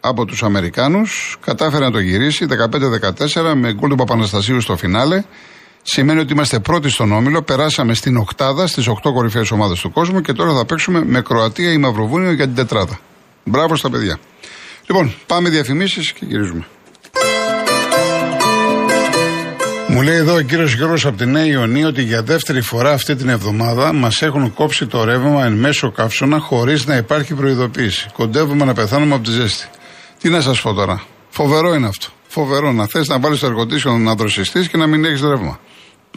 από 0.00 0.24
τους 0.24 0.42
Αμερικάνους, 0.42 1.36
κατάφερε 1.44 1.84
να 1.84 1.90
το 1.90 1.98
γυρίσει 1.98 2.46
15-14 3.34 3.52
με 3.54 3.72
γκολ 3.72 3.90
του 3.90 3.96
Παπαναστασίου 3.96 4.60
στο 4.60 4.76
φινάλε 4.76 5.24
Σημαίνει 5.90 6.20
ότι 6.20 6.32
είμαστε 6.32 6.58
πρώτοι 6.58 6.88
στον 6.88 7.12
όμιλο, 7.12 7.42
περάσαμε 7.42 7.94
στην 7.94 8.16
οκτάδα, 8.16 8.66
στις 8.66 8.88
8 8.88 9.12
κορυφαίες 9.12 9.50
ομάδες 9.50 9.80
του 9.80 9.90
κόσμου 9.90 10.20
και 10.20 10.32
τώρα 10.32 10.54
θα 10.54 10.64
παίξουμε 10.64 11.04
με 11.04 11.20
Κροατία 11.20 11.72
ή 11.72 11.78
Μαυροβούνιο 11.78 12.32
για 12.32 12.44
την 12.44 12.54
τετράδα. 12.54 12.98
Μπράβο 13.44 13.76
στα 13.76 13.90
παιδιά. 13.90 14.18
Λοιπόν, 14.86 15.14
πάμε 15.26 15.48
διαφημίσεις 15.48 16.12
και 16.12 16.24
γυρίζουμε. 16.24 16.66
Μου 19.98 20.04
λέει 20.04 20.16
εδώ 20.16 20.34
ο 20.34 20.40
κύριος 20.40 20.74
Γιώργος 20.74 21.06
από 21.06 21.16
τη 21.16 21.26
Νέα 21.26 21.46
Ιωνία 21.46 21.86
ότι 21.86 22.02
για 22.02 22.22
δεύτερη 22.22 22.60
φορά 22.60 22.92
αυτή 22.92 23.14
την 23.16 23.28
εβδομάδα 23.28 23.92
μας 23.92 24.22
έχουν 24.22 24.54
κόψει 24.54 24.86
το 24.86 25.04
ρεύμα 25.04 25.44
εν 25.44 25.52
μέσω 25.52 25.90
καύσωνα 25.90 26.38
χωρίς 26.38 26.86
να 26.86 26.96
υπάρχει 26.96 27.34
προειδοποίηση. 27.34 28.08
Κοντεύουμε 28.12 28.64
να 28.64 28.72
πεθάνουμε 28.72 29.14
από 29.14 29.24
τη 29.24 29.30
ζέστη. 29.30 29.68
Τι 30.20 30.28
να 30.28 30.40
σας 30.40 30.60
πω 30.60 30.72
τώρα; 30.72 31.02
Φοβερό 31.28 31.74
είναι 31.74 31.86
αυτό. 31.86 32.06
Φοβερό 32.28 32.72
να 32.72 32.86
θες 32.86 33.08
να 33.08 33.18
βάλεις 33.18 33.38
το 33.38 33.46
εργοτήσιο 33.46 33.98
να 33.98 34.14
δροσιστείς 34.14 34.68
και 34.68 34.76
να 34.76 34.86
μην 34.86 35.04
έχεις 35.04 35.20
ρεύμα. 35.20 35.60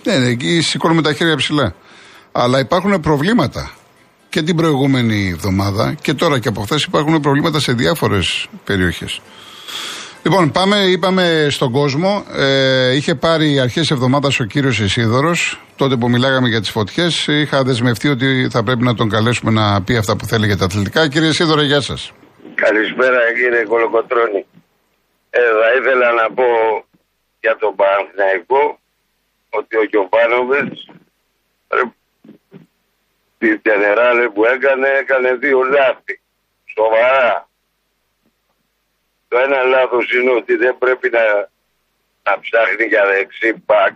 Ναι, 0.03 0.17
ναι, 0.17 0.27
εκεί 0.27 0.61
σηκώνουμε 0.61 1.01
τα 1.01 1.13
χέρια 1.13 1.35
ψηλά. 1.35 1.75
Αλλά 2.31 2.59
υπάρχουν 2.59 2.99
προβλήματα. 2.99 3.71
Και 4.29 4.41
την 4.41 4.55
προηγούμενη 4.55 5.29
εβδομάδα 5.29 5.93
και 6.01 6.13
τώρα 6.13 6.39
και 6.39 6.47
από 6.47 6.61
χθες 6.61 6.83
υπάρχουν 6.83 7.19
προβλήματα 7.19 7.59
σε 7.59 7.73
διάφορες 7.73 8.47
περιοχές. 8.63 9.21
Λοιπόν, 10.23 10.51
πάμε, 10.51 10.75
είπαμε 10.75 11.47
στον 11.49 11.71
κόσμο. 11.71 12.25
Ε, 12.35 12.95
είχε 12.95 13.15
πάρει 13.15 13.59
αρχές 13.59 13.91
εβδομάδας 13.91 14.39
ο 14.39 14.43
κύριος 14.43 14.79
Ισίδωρος, 14.79 15.61
τότε 15.75 15.95
που 15.95 16.09
μιλάγαμε 16.09 16.47
για 16.47 16.59
τις 16.59 16.69
φωτιές. 16.69 17.27
Είχα 17.27 17.63
δεσμευτεί 17.63 18.07
ότι 18.07 18.47
θα 18.51 18.63
πρέπει 18.63 18.83
να 18.83 18.95
τον 18.95 19.09
καλέσουμε 19.09 19.51
να 19.51 19.83
πει 19.83 19.95
αυτά 19.95 20.15
που 20.15 20.25
θέλει 20.25 20.45
για 20.45 20.57
τα 20.57 20.65
αθλητικά. 20.65 21.07
Κύριε 21.07 21.27
Ισίδωρο, 21.29 21.61
γεια 21.61 21.81
σας. 21.81 22.11
Καλησπέρα, 22.55 23.19
κύριε 23.33 23.63
Κολοκοτρόνη. 23.63 24.45
Ε, 25.29 25.39
θα 25.39 25.69
ήθελα 25.79 26.11
να 26.11 26.33
πω 26.33 26.43
για 27.39 27.57
τον 27.59 27.75
Παναθηναϊκό 27.75 28.79
ότι 29.49 29.77
ο 29.77 29.83
Γιωβάνοβιτς 29.83 30.89
τη 33.37 33.47
Γενεράλε 33.63 34.29
που 34.29 34.45
έκανε, 34.45 34.87
έκανε 34.87 35.33
δύο 35.33 35.61
λάθη. 35.63 36.21
Σοβαρά. 36.75 37.49
Το 39.31 39.37
ένα 39.37 39.63
λάθος 39.63 40.13
είναι 40.13 40.31
ότι 40.31 40.55
δεν 40.55 40.77
πρέπει 40.77 41.09
να, 41.09 41.49
να 42.23 42.39
ψάχνει 42.39 42.85
για 42.85 43.05
δεξί 43.05 43.53
μπακ 43.65 43.93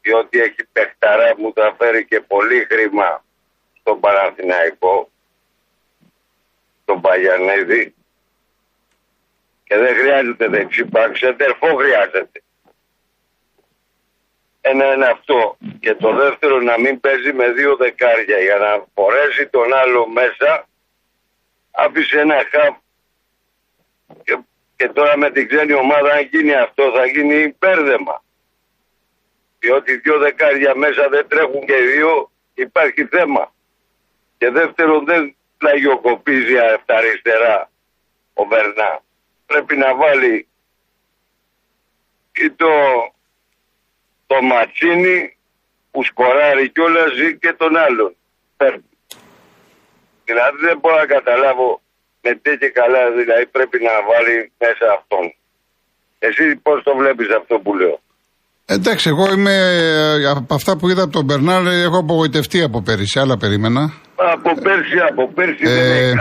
διότι 0.00 0.40
έχει 0.40 0.64
παιχταρά 0.72 1.34
που 1.34 1.52
θα 1.54 1.74
φέρει 1.78 2.04
και 2.04 2.20
πολύ 2.20 2.66
χρήμα 2.70 3.24
στον 3.80 4.00
Παναθηναϊκό 4.00 5.10
τον 6.84 7.00
Παγιανίδη 7.00 7.94
και 9.64 9.76
δεν 9.76 9.94
χρειάζεται 9.94 10.48
δεξί 10.48 10.84
μπακ, 10.84 11.16
σε 11.16 11.32
τερφό 11.32 11.74
χρειάζεται. 11.74 12.42
Ένα 14.60 14.94
είναι 14.94 15.06
αυτό. 15.06 15.56
Και 15.80 15.94
το 15.94 16.12
δεύτερο 16.14 16.60
να 16.60 16.80
μην 16.80 17.00
παίζει 17.00 17.32
με 17.32 17.50
δύο 17.50 17.76
δεκάρια 17.76 18.38
για 18.38 18.56
να 18.56 18.84
φορέσει 18.94 19.46
τον 19.46 19.74
άλλο 19.74 20.08
μέσα. 20.08 20.68
Άφησε 21.70 22.20
ένα 22.20 22.44
χαμ 22.50 22.74
και, 24.24 24.38
τώρα 24.88 25.16
με 25.16 25.30
την 25.30 25.48
ξένη 25.48 25.72
ομάδα 25.72 26.12
αν 26.12 26.28
γίνει 26.30 26.54
αυτό 26.54 26.92
θα 26.94 27.06
γίνει 27.06 27.34
υπέρδεμα. 27.34 28.24
Διότι 29.58 29.96
δύο 29.96 30.18
δεκάρια 30.18 30.76
μέσα 30.76 31.08
δεν 31.08 31.28
τρέχουν 31.28 31.66
και 31.66 31.76
δύο 31.76 32.30
υπάρχει 32.54 33.04
θέμα. 33.04 33.54
Και 34.38 34.50
δεύτερον 34.50 35.04
δεν 35.04 35.36
πλαγιοκοπίζει 35.58 36.58
από 36.58 36.86
τα 36.86 36.96
αριστερά 36.96 37.70
ο 38.34 38.44
Βερνά. 38.44 39.02
Πρέπει 39.46 39.76
να 39.76 39.94
βάλει 39.94 40.46
ή 42.32 42.50
το 42.50 42.70
το 44.26 44.42
Ματσίνη 44.42 45.36
που 45.90 46.02
σκοράρει 46.02 46.70
κιόλας 46.70 47.12
ζει 47.12 47.38
και 47.38 47.52
τον 47.52 47.76
άλλον. 47.76 48.16
Δηλαδή 50.24 50.58
δεν 50.60 50.78
μπορώ 50.78 50.96
να 50.96 51.06
καταλάβω 51.06 51.82
με 52.22 52.30
τέτοια 52.46 52.70
καλά 52.80 53.02
δηλαδή 53.20 53.46
πρέπει 53.56 53.78
να 53.88 53.94
βάλει 54.08 54.36
μέσα 54.62 54.84
αυτόν. 54.96 55.24
Εσύ 56.26 56.44
πώς 56.66 56.82
το 56.86 56.92
βλέπεις 57.00 57.28
αυτό 57.40 57.54
που 57.64 57.74
λέω; 57.80 57.96
Εντάξει, 58.66 59.08
εγώ 59.08 59.24
είμαι 59.32 59.56
από 60.36 60.54
αυτά 60.54 60.76
που 60.76 60.88
είδα 60.88 61.02
από 61.02 61.12
τον 61.12 61.24
Μπερνάρ 61.24 61.66
έχω 61.66 61.98
απογοητευτεί 61.98 62.62
από 62.62 62.82
πέρυσι, 62.82 63.18
άλλα 63.18 63.36
περίμενα. 63.36 63.82
Από 64.16 64.50
πέρσι, 64.64 64.98
από 65.10 65.32
πέρσι 65.36 65.62
ε, 65.64 65.68
δεν 65.68 66.18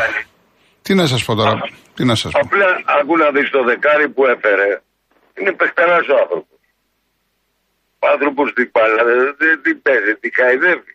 Τι 0.82 0.94
να 0.94 1.06
σας 1.06 1.26
πω 1.26 1.36
τώρα, 1.36 1.52
Α, 1.52 1.70
τι 1.96 2.04
να 2.06 2.16
σας 2.16 2.32
πω. 2.32 2.40
Απλά 2.44 2.68
ακού 3.00 3.18
να 3.18 3.32
δεις 3.32 3.50
το 3.50 3.64
δεκάρι 3.64 4.10
που 4.10 4.26
έφερε, 4.26 4.82
είναι 5.38 5.52
παιχτεράς 5.52 6.08
ο 6.08 6.16
άνθρωπος. 6.24 6.60
Ο 8.04 8.08
άνθρωπος 8.14 8.54
την 8.54 8.70
μπάλα 8.72 9.04
δεν 9.42 9.62
την 9.64 9.82
παίζει, 9.82 10.14
την 10.22 10.32
χαϊδεύει. 10.38 10.94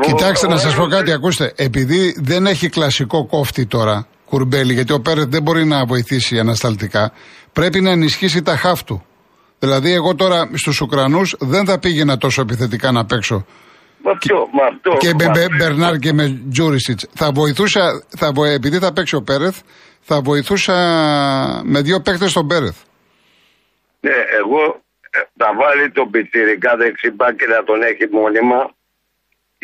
Κοιτάξτε 0.00 0.46
να 0.46 0.56
σας 0.56 0.74
πω 0.74 0.86
κάτι, 0.86 1.12
ακούστε. 1.12 1.52
Επειδή 1.56 2.14
δεν 2.18 2.46
έχει 2.46 2.68
κλασικό 2.68 3.26
κόφτη 3.26 3.66
τώρα, 3.66 4.06
κουρμπέλι, 4.24 4.72
γιατί 4.72 4.92
ο 4.92 5.00
Πέρετ 5.00 5.28
δεν 5.28 5.42
μπορεί 5.42 5.64
να 5.64 5.84
βοηθήσει 5.84 6.38
ανασταλτικά, 6.38 7.12
πρέπει 7.52 7.80
να 7.80 7.90
ενισχύσει 7.90 8.42
τα 8.42 8.56
χάφ 8.56 8.84
του. 8.84 9.06
Δηλαδή, 9.58 9.92
εγώ 9.92 10.14
τώρα 10.14 10.50
στους 10.54 10.80
Ουκρανούς 10.80 11.36
δεν 11.38 11.64
θα 11.64 11.78
πήγαινα 11.78 12.16
τόσο 12.18 12.40
επιθετικά 12.40 12.92
να 12.92 13.04
παίξω. 13.04 13.46
Μα 14.04 14.12
ποιο, 14.12 14.36
μα 14.52 14.64
αυτό, 14.64 14.90
και 14.98 15.14
με 15.14 15.46
Μπερνάρ 15.58 15.98
και 15.98 16.12
με 16.12 16.40
Τζούρισιτς. 16.50 17.08
Θα 17.14 17.30
βοηθούσα, 17.32 18.04
θα, 18.08 18.32
επειδή 18.54 18.78
θα 18.78 18.92
παίξει 18.92 19.14
ο 19.16 19.22
Πέρεθ, 19.22 19.58
θα 20.00 20.20
βοηθούσα 20.20 20.74
με 21.64 21.80
δύο 21.80 22.00
παίκτες 22.00 22.32
τον 22.32 22.46
Πέρεθ. 22.46 22.76
Ναι, 24.00 24.18
εγώ 24.40 24.82
θα 25.36 25.48
βάλει 25.60 25.90
τον 25.90 26.10
Πιτσιρικά 26.10 26.76
δεξιμπά 26.76 27.34
και 27.34 27.46
να 27.46 27.64
τον 27.64 27.82
έχει 27.82 28.04
μόνιμα 28.10 28.60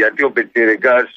γιατί 0.00 0.20
ο 0.28 0.30
Πιτσιρικάς 0.34 1.08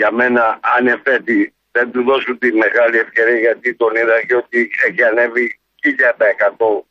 για 0.00 0.10
μένα 0.18 0.42
αν 0.76 0.82
εφέτει 0.94 1.38
δεν 1.76 1.86
του 1.92 2.02
δώσουν 2.08 2.34
τη 2.42 2.48
μεγάλη 2.64 2.96
ευκαιρία 3.04 3.38
γιατί 3.46 3.68
τον 3.80 3.92
είδα 3.98 4.16
και 4.26 4.36
ότι 4.42 4.58
έχει 4.86 5.02
ανέβει 5.10 5.46
1000% 5.82 6.84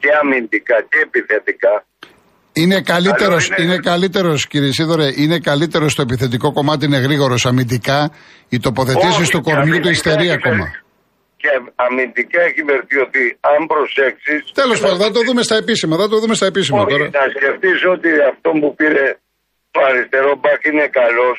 και 0.00 0.08
αμυντικά 0.20 0.76
και 0.90 0.98
επιθετικά. 1.08 1.74
Είναι 2.62 2.78
καλύτερος, 2.92 3.42
είναι... 3.46 3.62
είναι 3.62 3.78
καλύτερος, 3.90 4.46
κύριε 4.46 4.72
Σίδωρε, 4.72 5.08
είναι 5.22 5.38
καλύτερος 5.50 5.92
στο 5.92 6.02
επιθετικό 6.02 6.52
κομμάτι, 6.52 6.84
είναι 6.84 7.00
γρήγορος 7.06 7.46
αμυντικά. 7.46 8.00
Οι 8.48 8.58
τοποθετήσεις 8.58 9.28
του 9.28 9.42
κορμιού 9.42 9.80
του 9.80 9.88
υστερεί 9.88 10.30
ακόμα 10.30 10.66
και 11.46 11.50
αμυντικά 11.86 12.40
έχει 12.48 12.62
βελτιωθεί. 12.72 13.26
Αν 13.52 13.60
προσέξεις. 13.72 14.40
Τέλος 14.62 14.78
πάντων, 14.82 14.98
θα 15.04 15.10
το 15.16 15.20
δούμε 15.26 15.42
στα 15.48 15.56
επίσημα. 15.62 15.94
Θα 16.02 16.08
το 16.12 16.16
δούμε 16.22 16.34
στα 16.34 16.46
επίσημα 16.52 16.80
τώρα. 16.92 17.04
Να 17.20 17.24
σκεφτείς 17.36 17.78
ότι 17.94 18.10
αυτό 18.32 18.50
που 18.60 18.68
πήρε 18.78 19.04
το 19.76 19.82
αριστερό 19.88 20.32
μπακ 20.40 20.64
είναι 20.64 20.86
καλός 21.00 21.38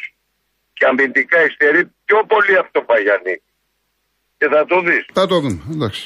και 0.73 0.85
αμυντικά 0.89 1.39
υστερεί 1.49 1.81
πιο 2.05 2.19
πολύ 2.31 2.55
από 2.61 2.69
το 2.71 2.81
Παγιανί. 2.89 3.37
Και 4.37 4.47
θα 4.53 4.65
το 4.65 4.77
δεις. 4.87 5.05
Θα 5.13 5.25
το 5.27 5.35
δούμε, 5.39 5.61
εντάξει. 5.73 6.03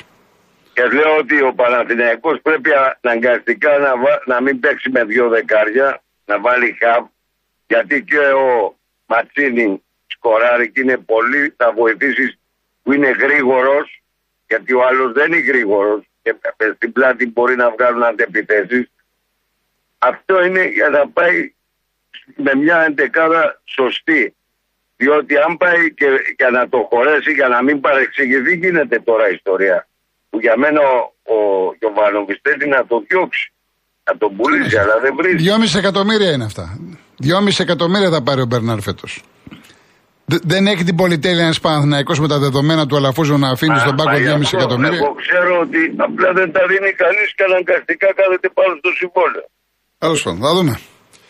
Και 0.74 0.84
λέω 0.98 1.14
ότι 1.18 1.42
ο 1.50 1.54
Παναθηναϊκός 1.54 2.38
πρέπει 2.42 2.70
αναγκαστικά 3.02 3.72
να, 3.86 3.92
να 4.26 4.42
μην 4.42 4.60
παίξει 4.60 4.90
με 4.90 5.04
δύο 5.04 5.30
δεκάρια, 5.30 6.04
να 6.26 6.40
βάλει 6.40 6.78
χαμ, 6.80 7.04
γιατί 7.68 8.04
και 8.04 8.24
ο 8.46 8.76
Ματσίνη 9.06 9.84
σκοράρει 10.08 10.72
και 10.72 10.82
είναι 10.82 10.98
πολύ, 10.98 11.54
θα 11.58 11.72
βοηθήσεις 11.72 12.40
που 12.84 12.94
είναι 12.94 13.12
γρήγορος, 13.24 14.04
γιατί 14.48 14.74
ο 14.74 14.82
άλλος 14.88 15.12
δεν 15.12 15.32
είναι 15.32 15.42
γρήγορος 15.42 16.02
και 16.22 16.36
στην 16.76 16.92
πλάτη 16.92 17.26
μπορεί 17.28 17.56
να 17.56 17.72
βγάλουν 17.72 18.04
αντεπιθέσεις. 18.04 18.92
Αυτό 20.00 20.44
είναι 20.46 20.64
για 20.68 20.90
να 20.90 21.10
πάει 21.10 21.54
με 22.36 22.56
μια 22.56 22.78
εντεκάδα 22.88 23.62
σωστή. 23.64 24.36
Διότι 24.96 25.34
αν 25.46 25.58
πάει 25.58 25.94
και 25.94 26.08
για 26.38 26.50
να 26.50 26.70
το 26.70 26.80
χωρέσει, 26.90 27.32
για 27.40 27.48
να 27.48 27.64
μην 27.64 27.80
παρεξηγηθεί, 27.80 28.54
γίνεται 28.56 29.00
τώρα 29.00 29.30
η 29.30 29.34
ιστορία. 29.34 29.88
Που 30.30 30.40
για 30.40 30.56
μένα 30.58 30.82
ο, 31.36 31.38
ο 31.88 32.26
θέλει 32.42 32.68
να 32.76 32.86
το 32.86 33.04
διώξει. 33.08 33.54
Να 34.08 34.18
τον 34.18 34.36
πουλήσει, 34.36 34.78
αλλά 34.78 34.96
δεν 35.02 35.16
βρίζει. 35.16 35.36
Δυόμιση 35.36 35.78
εκατομμύρια 35.78 36.32
είναι 36.32 36.44
αυτά. 36.44 36.80
Δυόμιση 37.18 37.62
εκατομμύρια 37.62 38.10
θα 38.10 38.22
πάρει 38.24 38.42
ο 38.42 38.46
Μπερνάρ 38.46 38.80
φέτος. 38.80 39.24
Δεν 40.26 40.68
έχει 40.68 40.84
την 40.84 40.96
πολυτέλεια 40.96 41.44
ένας 41.44 41.60
Παναθυναϊκό 41.60 42.14
με 42.20 42.28
τα 42.28 42.40
δεδομένα 42.40 42.86
του 42.86 42.96
Αλαφούζου 42.96 43.38
να 43.38 43.50
αφήνει 43.50 43.80
στον 43.80 43.96
πάγκο 43.96 44.12
2,5 44.12 44.54
εκατομμύρια. 44.54 44.98
Εγώ 44.98 45.16
ξέρω 45.24 45.60
ότι 45.60 45.80
απλά 45.98 46.34
δεν 46.34 46.52
τα 46.52 46.62
δίνει 46.68 46.92
κανείς 47.04 47.28
και 47.36 47.44
αναγκαστικά 47.44 48.08
κάθεται 48.20 48.50
πάνω 48.54 48.76
στο 48.78 48.90
συμβόλαιο. 49.00 49.46
Τέλος 49.98 50.24
πάντων, 50.24 50.40
θα 50.40 50.54
δούμε. 50.56 50.80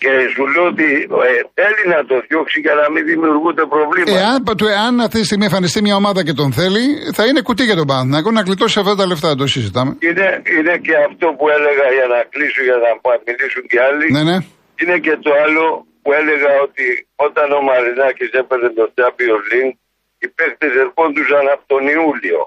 Και 0.02 0.12
σου 0.34 0.44
λέω 0.54 0.66
ότι 0.74 0.90
ε, 1.30 1.32
θέλει 1.60 1.84
να 1.96 2.00
το 2.10 2.16
διώξει 2.28 2.58
για 2.66 2.76
να 2.82 2.86
μην 2.94 3.04
δημιουργούνται 3.12 3.66
προβλήματα. 3.74 4.20
Εάν, 4.24 4.38
εάν 4.78 4.94
αυτή 5.08 5.18
τη 5.20 5.26
στιγμή 5.30 5.46
εμφανιστεί 5.50 5.80
μια 5.88 5.96
ομάδα 6.02 6.22
και 6.28 6.36
τον 6.42 6.50
θέλει, 6.60 6.84
θα 7.18 7.24
είναι 7.28 7.42
κουτί 7.48 7.64
για 7.70 7.78
τον 7.80 7.88
Παναθηναϊκό 7.92 8.30
να 8.32 8.44
κλειτώσει 8.48 8.80
αυτά 8.82 8.94
τα 9.00 9.06
λεφτά. 9.12 9.30
Το 9.42 9.46
συζητάμε. 9.56 9.92
Είναι, 10.08 10.28
είναι 10.58 10.76
και 10.86 10.96
αυτό 11.10 11.28
που 11.38 11.46
έλεγα 11.58 11.86
για 11.98 12.08
να 12.14 12.20
κλείσω, 12.34 12.62
για 12.70 12.78
να 12.84 12.90
μιλήσουν 13.28 13.64
και 13.72 13.80
άλλοι. 13.88 14.06
Ναι, 14.16 14.24
ναι. 14.30 14.38
Είναι 14.82 14.98
και 15.06 15.16
το 15.26 15.32
άλλο 15.44 15.66
που 16.02 16.10
έλεγα 16.20 16.52
ότι 16.66 16.88
όταν 17.28 17.48
ο 17.58 17.62
Μαρινάκης 17.68 18.32
έπαιρνε 18.42 18.70
το 18.80 18.86
Champions 18.98 19.44
League 19.52 19.76
οι 20.22 20.28
παίχτες 20.38 20.74
ερχόντουσαν 20.84 21.46
από 21.54 21.64
τον 21.72 21.84
Ιούλιο. 21.96 22.42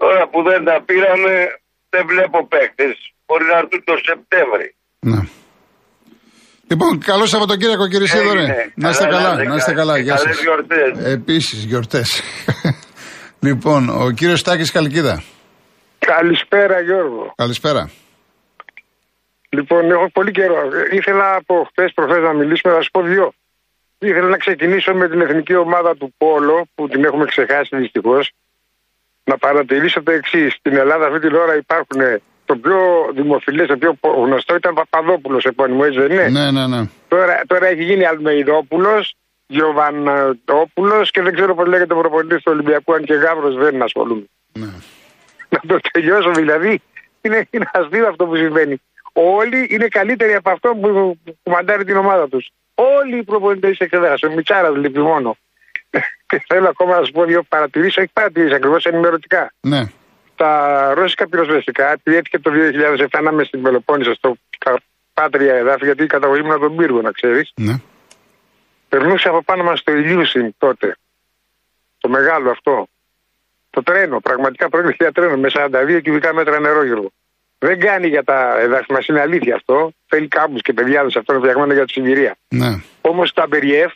Τώρα 0.00 0.22
που 0.30 0.38
δεν 0.48 0.60
τα 0.68 0.76
πήραμε 0.88 1.32
δεν 1.92 2.04
βλέπω 2.10 2.38
παίχτες. 2.52 2.94
Μπορεί 3.26 3.44
να 3.52 3.56
έρθουν 3.62 3.82
το 3.90 3.96
Σεπτέμβρη. 4.08 4.68
Ναι. 5.10 5.20
Λοιπόν, 6.68 6.98
καλό 6.98 7.26
Σαββατοκύριακο 7.26 7.88
κύριε 7.88 8.06
Σίδωρε. 8.06 8.70
Να 8.74 8.90
είστε 8.90 9.04
καλά, 9.04 9.44
να 9.44 9.54
είστε 9.54 9.72
καλά. 9.72 9.98
Γεια 9.98 10.16
σας. 10.16 10.40
γιορτές. 10.40 11.12
Επίσης 11.12 11.64
γιορτές. 11.64 12.22
λοιπόν, 13.46 13.88
ο 13.88 14.10
κύριος 14.10 14.40
Στάκης 14.40 14.70
Καλκίδα. 14.70 15.22
Καλησπέρα 15.98 16.80
Γιώργο. 16.80 17.32
Καλησπέρα. 17.36 17.90
Λοιπόν, 19.48 19.90
έχω 19.90 20.10
πολύ 20.12 20.30
καιρό. 20.30 20.70
Ήθελα 20.90 21.34
από 21.34 21.68
χθες 21.70 21.92
προχθές 21.94 22.22
να 22.22 22.32
μιλήσουμε, 22.32 22.74
να 22.74 22.80
σου 22.80 22.90
πω 22.90 23.02
δύο. 23.02 23.32
Ήθελα 23.98 24.28
να 24.28 24.36
ξεκινήσω 24.36 24.94
με 24.94 25.08
την 25.08 25.20
εθνική 25.20 25.54
ομάδα 25.54 25.96
του 25.96 26.14
Πόλο, 26.18 26.66
που 26.74 26.88
την 26.88 27.04
έχουμε 27.04 27.24
ξεχάσει 27.24 27.76
δυστυχώς. 27.76 28.32
Να 29.24 29.38
παρατηρήσω 29.38 30.02
το 30.02 30.10
εξής. 30.12 30.52
Στην 30.52 30.76
Ελλάδα 30.76 31.06
αυτή 31.06 31.20
την 31.20 31.34
ώρα 31.34 31.56
υπάρχουν 31.56 32.00
το 32.44 32.56
πιο 32.56 32.76
δημοφιλέ, 33.14 33.66
το 33.66 33.76
πιο 33.76 33.96
γνωστό 34.02 34.54
ήταν 34.54 34.74
Παπαδόπουλος 34.74 35.44
επώνυμο, 35.44 35.82
έτσι 35.86 35.98
δεν 36.00 36.10
είναι; 36.10 36.28
Ναι, 36.28 36.50
ναι, 36.50 36.66
ναι. 36.66 36.88
Τώρα, 37.08 37.40
τώρα 37.46 37.66
έχει 37.66 37.84
γίνει 37.84 38.04
Αλμεϊδόπουλος, 38.06 39.14
Γιωβανόπουλος 39.46 41.10
και 41.10 41.22
δεν 41.22 41.34
ξέρω 41.34 41.54
πώς 41.54 41.66
λέγεται 41.66 41.94
ο 41.94 41.96
προπονητής 41.98 42.42
του 42.42 42.52
Ολυμπιακού, 42.54 42.94
αν 42.94 43.04
και 43.04 43.14
Γάβρο 43.14 43.52
δεν 43.52 43.82
ασχολούμαι. 43.82 44.24
ναι. 44.52 44.66
Να 45.48 45.60
το 45.66 45.78
τελειώσω 45.92 46.30
δηλαδή. 46.30 46.82
Είναι, 47.20 47.46
είναι 47.50 47.70
αστείο 47.72 48.08
αυτό 48.08 48.26
που 48.26 48.36
συμβαίνει. 48.36 48.76
Όλοι 49.12 49.66
είναι 49.70 49.88
καλύτεροι 49.88 50.34
από 50.34 50.50
αυτό 50.50 50.68
που, 50.80 51.18
που 51.42 51.50
μαντάρει 51.50 51.84
την 51.84 51.96
ομάδα 51.96 52.28
τους. 52.28 52.50
Όλοι 52.74 53.16
οι 53.18 53.22
προπονητές 53.22 53.76
τη 53.78 53.84
εξεδρά. 53.84 54.14
Ο 54.30 54.34
Μιτσάρας 54.34 54.76
λείπει 54.76 54.98
μόνο. 55.00 55.36
και 56.26 56.44
θέλω 56.48 56.68
ακόμα 56.68 56.98
να 56.98 57.04
σου 57.04 57.12
πω 57.12 57.24
δύο 57.24 57.42
παρατηρήσεις, 57.42 57.96
όχι 57.96 58.10
παρατηρήσεις 58.12 58.54
ακριβώς 58.56 58.84
ενημερωτικά. 58.84 59.52
ναι. 59.60 59.82
Τα 60.36 60.92
ρώσικα 60.94 61.28
πυροσβεστικά, 61.28 61.92
επειδή 61.92 62.16
έτυχε 62.16 62.38
το 62.38 62.50
2007 63.10 63.22
να 63.22 63.30
είμαι 63.30 63.44
στην 63.44 63.62
Πελοπόννησο, 63.62 64.14
στο 64.14 64.36
πάτρια 65.14 65.54
εδάφη, 65.54 65.84
γιατί 65.84 66.06
καταγωγή 66.06 66.40
από 66.40 66.58
τον 66.58 66.76
πύργο, 66.76 67.00
να 67.02 67.10
ξέρεις. 67.10 67.52
ναι. 67.54 67.74
Περνούσε 68.88 69.28
από 69.28 69.42
πάνω 69.42 69.62
μας 69.62 69.82
το 69.82 69.92
Ηλιούσιν 69.92 70.54
τότε. 70.58 70.96
Το 72.00 72.08
μεγάλο 72.08 72.50
αυτό. 72.50 72.88
Το 73.70 73.82
τρένο, 73.82 74.20
πραγματικά 74.20 74.68
πρόκειται 74.68 74.96
για 74.98 75.12
τρένο 75.12 75.36
με 75.36 75.50
42 75.52 76.00
κυβικά 76.02 76.34
μέτρα 76.34 76.60
νερό, 76.60 76.84
Γιώργο. 76.84 77.12
Δεν 77.58 77.80
κάνει 77.80 78.06
για 78.06 78.24
τα 78.24 78.58
εδάφη 78.58 78.92
μας, 78.92 79.06
είναι 79.06 79.20
αλήθεια 79.20 79.54
αυτό. 79.54 79.92
Θέλει 80.06 80.28
κάμπους 80.28 80.60
και 80.60 80.72
παιδιά 80.72 81.10
σε 81.10 81.18
αυτό 81.18 81.32
είναι 81.32 81.42
φτιαγμένο 81.42 81.72
για 81.72 81.84
τη 81.84 81.92
συγκυρία. 81.92 82.36
ναι. 82.48 82.82
Όμως 83.00 83.32
τα 83.32 83.46
Μπεριέφ 83.46 83.92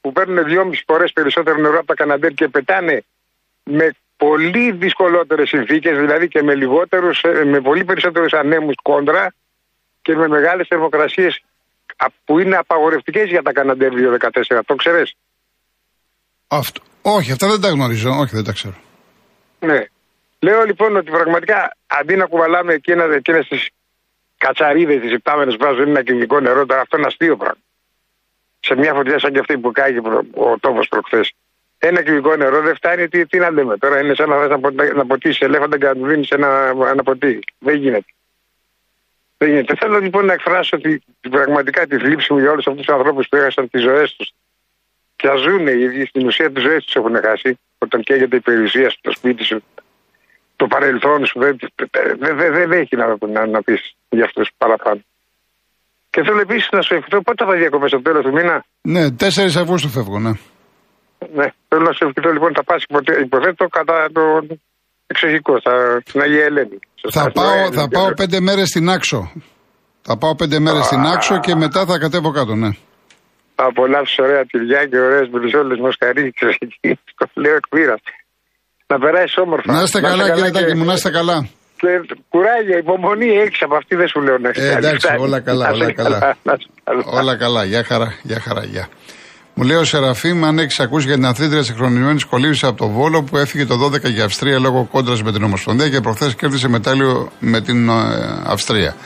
που 0.00 0.12
παίρνουν 0.12 0.44
δυόμιση 0.44 0.82
φορές 0.86 1.12
περισσότερο 1.12 1.56
νερό 1.58 1.76
από 1.78 1.86
τα 1.86 1.94
Καναντέρ 1.94 2.32
και 2.32 2.48
πετάνε 2.48 3.04
με 3.62 3.90
πολύ 4.16 4.72
δυσκολότερες 4.72 5.48
συνθήκες, 5.48 5.98
δηλαδή 5.98 6.28
και 6.28 6.42
με, 6.42 6.54
λιγότερους, 6.54 7.22
ε, 7.22 7.44
με 7.44 7.60
πολύ 7.60 7.84
περισσότερους 7.84 8.32
ανέμους 8.32 8.74
κόντρα 8.82 9.34
και 10.02 10.14
με 10.14 10.28
μεγάλες 10.28 10.66
θερμοκρασίες 10.68 11.42
που 12.24 12.38
είναι 12.38 12.56
απαγορευτικές 12.56 13.28
για 13.28 13.42
τα 13.42 13.52
Καναντέρ 13.52 13.92
214. 13.92 14.62
Το 14.66 14.74
ξέρει. 14.74 15.02
Αυτό. 16.48 16.82
Όχι, 17.02 17.32
αυτά 17.32 17.48
δεν 17.48 17.60
τα 17.60 17.68
γνωρίζω. 17.68 18.10
Όχι, 18.10 18.34
δεν 18.34 18.44
τα 18.44 18.52
ξέρω. 18.52 18.74
Ναι. 19.58 19.84
Λέω 20.38 20.64
λοιπόν 20.64 20.96
ότι 20.96 21.10
πραγματικά 21.10 21.76
αντί 21.86 22.16
να 22.16 22.26
κουβαλάμε 22.26 22.72
εκείνε 22.72 23.20
τι 23.20 23.56
κατσαρίδες, 24.38 25.00
τις 25.00 25.12
υπτάμενε 25.12 25.50
που 25.50 25.64
βάζουν 25.64 25.88
ένα 25.88 26.02
κινητικό 26.02 26.40
νερό, 26.40 26.66
τώρα 26.66 26.80
αυτό 26.80 26.96
είναι 26.96 27.06
αστείο 27.06 27.36
πράγμα. 27.36 27.62
Σε 28.60 28.74
μια 28.74 28.94
φωτιά 28.94 29.18
σαν 29.18 29.32
και 29.32 29.38
αυτή 29.38 29.58
που 29.58 29.70
κάγει 29.70 29.98
ο 30.34 30.58
τόπος 30.58 30.88
προχθές. 30.88 31.32
Ένα 31.86 32.02
κυβικό 32.02 32.36
νερό 32.36 32.60
δεν 32.62 32.74
φτάνει, 32.74 33.08
τι, 33.08 33.26
τι 33.26 33.38
να 33.38 33.50
λέμε. 33.50 33.76
Τώρα 33.76 34.00
είναι 34.00 34.14
σαν 34.14 34.28
να 34.28 34.36
θε 34.40 34.48
να, 34.48 34.58
ποτα- 34.60 34.94
να 34.94 35.06
ποτίσεις 35.06 35.40
ελέφαντα 35.40 35.78
και 35.78 35.84
να 35.84 35.94
του 35.94 36.06
δίνεις 36.06 36.28
ένα, 36.30 36.72
ένα 36.92 37.02
ποτήρι. 37.02 37.38
Δεν 37.58 37.76
γίνεται. 37.76 38.04
Δεν 39.38 39.48
γίνεται. 39.48 39.74
Θέλω 39.80 39.98
λοιπόν 39.98 40.24
να 40.24 40.32
εκφράσω 40.32 40.76
τη, 40.76 40.98
τη- 40.98 41.28
πραγματικά 41.28 41.86
τη 41.86 41.96
θλίψη 41.98 42.32
μου 42.32 42.38
για 42.38 42.50
όλους 42.50 42.66
αυτούς 42.66 42.84
τους 42.86 42.94
ανθρώπους 42.94 43.28
που 43.28 43.36
έχασαν 43.36 43.70
τις 43.70 43.82
ζωές 43.82 44.14
τους. 44.16 44.30
Και 45.16 45.28
ζουν 45.44 45.66
οι 45.66 45.80
ίδιοι 45.80 46.06
στην 46.06 46.26
ουσία 46.26 46.50
τις 46.52 46.62
ζωές 46.62 46.84
τους 46.84 46.94
έχουν 46.94 47.16
χάσει. 47.24 47.58
Όταν 47.78 48.02
καίγεται 48.02 48.36
η 48.36 48.40
περιουσία 48.40 48.90
σου, 48.90 48.98
το 49.00 49.10
σπίτι 49.10 49.44
σου, 49.44 49.62
το 50.56 50.66
παρελθόν 50.66 51.26
σου. 51.26 51.38
Δεν 51.40 51.56
δεν- 52.18 52.36
δεν- 52.36 52.52
δεν 52.52 52.72
έχει 52.72 52.96
να, 52.96 53.16
να, 53.28 53.46
να 53.46 53.62
πεις 53.62 53.94
για 54.08 54.24
αυτούς 54.24 54.50
παραπάνω. 54.58 55.00
Και 56.10 56.22
θέλω 56.22 56.40
επίσης 56.40 56.68
να 56.72 56.82
σου 56.82 56.94
ευχηθώ 56.94 57.22
πότε 57.22 57.44
θα 57.44 57.52
διακοπές 57.52 57.90
στο 57.90 58.02
τέλος 58.02 58.22
του 58.24 58.32
μήνα; 58.32 58.64
Ναι, 58.82 59.06
4 59.10 59.56
Αυγούστου 59.56 59.88
φεύγω, 59.88 60.18
ναι. 60.18 60.30
Ναι, 61.34 61.46
θέλω 61.68 61.82
να 61.82 61.92
σου 61.92 62.04
ευχηθώ 62.08 62.30
λοιπόν 62.32 62.52
θα 62.54 62.64
πα 62.64 62.76
υποθέτω 63.24 63.66
κατά 63.66 64.08
το 64.12 64.22
εξοχικό, 65.06 65.58
στα, 65.58 66.00
στην 66.06 66.20
Αγία 66.20 66.44
Ελένη. 66.44 66.78
Σωστά, 67.00 67.20
Θα 67.20 67.30
στην 67.30 67.32
πάω, 67.42 67.50
Αγία 67.50 67.64
θα 67.64 67.70
Ελένη. 67.80 67.88
πάω 67.88 68.12
πέντε 68.14 68.40
μέρες 68.40 68.68
στην 68.68 68.88
Άξο. 68.90 69.32
Θα 70.02 70.16
πάω 70.18 70.34
πέντε 70.34 70.58
μέρες 70.58 70.84
στην 70.84 71.00
Άξο 71.06 71.40
και 71.40 71.54
μετά 71.54 71.84
θα 71.86 71.98
κατέβω 71.98 72.30
κάτω, 72.30 72.54
ναι. 72.54 72.70
Θα 73.54 73.64
απολαύσεις 73.64 74.18
ωραία 74.18 74.44
τυριά 74.44 74.86
και 74.86 74.98
ωραίες 74.98 75.28
μπριζόλε 75.30 75.76
μοσχαρίτσες 75.76 76.56
εκεί. 76.60 76.98
Το 77.16 77.26
λέω 77.34 77.54
εκπείρα. 77.54 77.96
Να 78.86 78.98
περάσεις 78.98 79.36
όμορφα. 79.36 79.72
Να 79.72 79.82
είστε 79.82 80.00
καλά, 80.00 80.30
κύριε 80.34 80.50
Τάκη 80.50 80.74
μου, 80.74 80.84
να 80.84 80.92
είστε 80.92 81.10
καλά. 81.10 81.48
Και 81.76 81.88
κουράγια, 82.28 82.76
υπομονή 82.78 83.28
έχεις 83.28 83.62
από 83.62 83.76
αυτή, 83.76 83.96
δεν 83.96 84.08
σου 84.08 84.20
λέω 84.20 84.38
να 84.38 84.48
έχεις. 84.48 84.62
Ε, 84.64 84.74
εντάξει, 84.76 85.06
όλα 85.18 85.40
καλά, 85.40 85.70
όλα 85.70 85.92
καλά. 85.92 86.36
Όλα 87.04 87.36
καλά, 87.36 87.64
γεια 87.64 87.84
χαρά, 87.84 88.18
γεια 88.22 88.40
χαρά, 88.40 88.64
γεια. 88.64 88.88
Μου 89.58 89.64
λέει 89.64 89.76
ο 89.76 89.84
Σεραφείμ, 89.84 90.44
αν 90.44 90.58
έχεις 90.58 90.80
ακούσει 90.80 91.06
για 91.06 91.14
την 91.14 91.26
αθλήτρια 91.26 91.60
της 91.60 91.70
χρονιμένη 91.70 92.20
κολύβηση 92.20 92.66
από 92.66 92.76
το 92.76 92.88
Βόλο 92.88 93.22
που 93.22 93.36
έφυγε 93.36 93.64
το 93.64 93.84
12 93.84 94.10
για 94.10 94.24
Αυστρία 94.24 94.58
λόγω 94.58 94.88
κόντρας 94.90 95.22
με 95.22 95.32
την 95.32 95.42
Ομοσπονδία 95.42 95.88
και 95.88 96.00
προχθές 96.00 96.34
κέρδισε 96.34 96.68
μετάλλιο 96.68 97.32
με 97.38 97.60
την 97.60 97.88
ε, 97.88 97.92
Αυστρία. 98.44 98.96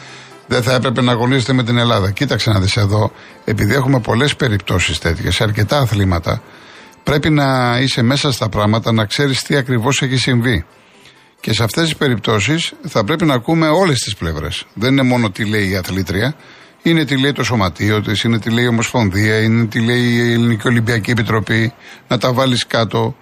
Δεν 0.47 0.63
θα 0.63 0.75
έπρεπε 0.75 1.03
να 1.03 1.13
αγωνίζεται 1.13 1.53
με 1.53 1.63
την 1.65 1.79
Ελλάδα. 1.79 2.11
Κοίταξε 2.11 2.51
να 2.51 2.61
δεις 2.61 2.77
εδώ, 2.77 3.13
επειδή 3.45 3.75
έχουμε 3.75 4.01
πολλές 4.01 4.37
περιπτώσεις 4.37 4.99
τέτοιες, 4.99 5.35
σε 5.35 5.43
αρκετά 5.43 5.79
αθλήματα, 5.79 6.43
πρέπει 7.03 7.31
να 7.31 7.79
είσαι 7.81 8.03
μέσα 8.03 8.33
στα 8.33 8.49
πράγματα, 8.49 8.93
να 8.93 9.05
ξέρεις 9.05 9.43
τι 9.43 9.57
ακριβώς 9.57 10.03
έχει 10.03 10.17
συμβεί. 10.17 10.65
Και 11.41 11.53
σε 11.53 11.63
αυτές 11.63 11.85
τις 11.85 11.97
περιπτώσεις 11.97 12.73
θα 12.89 13.05
πρέπει 13.05 13.25
να 13.25 13.35
ακούμε 13.35 13.69
όλες 13.69 13.99
τις 13.99 14.17
πλευρές. 14.17 14.65
Δεν 14.75 14.93
είναι 14.93 15.03
μόνο 15.03 15.31
τι 15.31 15.45
λέει 15.45 15.69
η 15.69 15.77
αθλήτρια, 15.77 16.35
είναι 16.83 17.05
τι 17.05 17.19
λέει 17.19 17.33
το 17.33 17.45
σωματείο 17.45 18.03
της, 18.03 18.23
είναι 18.23 18.39
τι 18.39 18.51
λέει 18.51 18.65
η 18.65 18.69
Ομοσπονδία, 18.69 19.43
είναι 19.43 19.67
τι 19.67 19.81
λέει 19.81 20.03
η 20.03 20.33
Ελληνική 20.33 20.69
Ολυμπιακή 20.69 21.11
Επιτροπή, 21.11 21.73
να 22.09 22.19
τα 22.19 22.33
βάλεις 22.33 22.67
κάτω. 22.67 23.17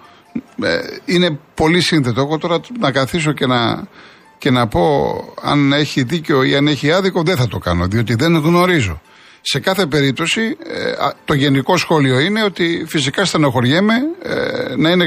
Ε, 0.63 0.79
είναι 1.05 1.39
πολύ 1.53 1.81
σύνθετο. 1.81 2.21
Εγώ 2.21 2.37
τώρα 2.37 2.59
να 2.79 2.91
καθίσω 2.91 3.31
και 3.31 3.45
να, 3.45 3.87
και 4.37 4.49
να 4.49 4.67
πω 4.67 5.15
αν 5.41 5.73
έχει 5.73 6.03
δίκιο 6.03 6.43
ή 6.43 6.55
αν 6.55 6.67
έχει 6.67 6.91
άδικο, 6.91 7.23
δεν 7.23 7.35
θα 7.35 7.47
το 7.47 7.57
κάνω, 7.57 7.87
διότι 7.87 8.15
δεν 8.15 8.35
γνωρίζω. 8.35 9.01
Σε 9.41 9.59
κάθε 9.59 9.85
περίπτωση, 9.85 10.57
ε, 10.73 10.89
α, 10.89 11.15
το 11.25 11.33
γενικό 11.33 11.77
σχόλιο 11.77 12.19
είναι 12.19 12.43
ότι 12.43 12.85
φυσικά 12.87 13.25
στενοχωριέμαι 13.25 13.93
ε, 14.23 14.75
να 14.75 14.89
είναι 14.89 15.05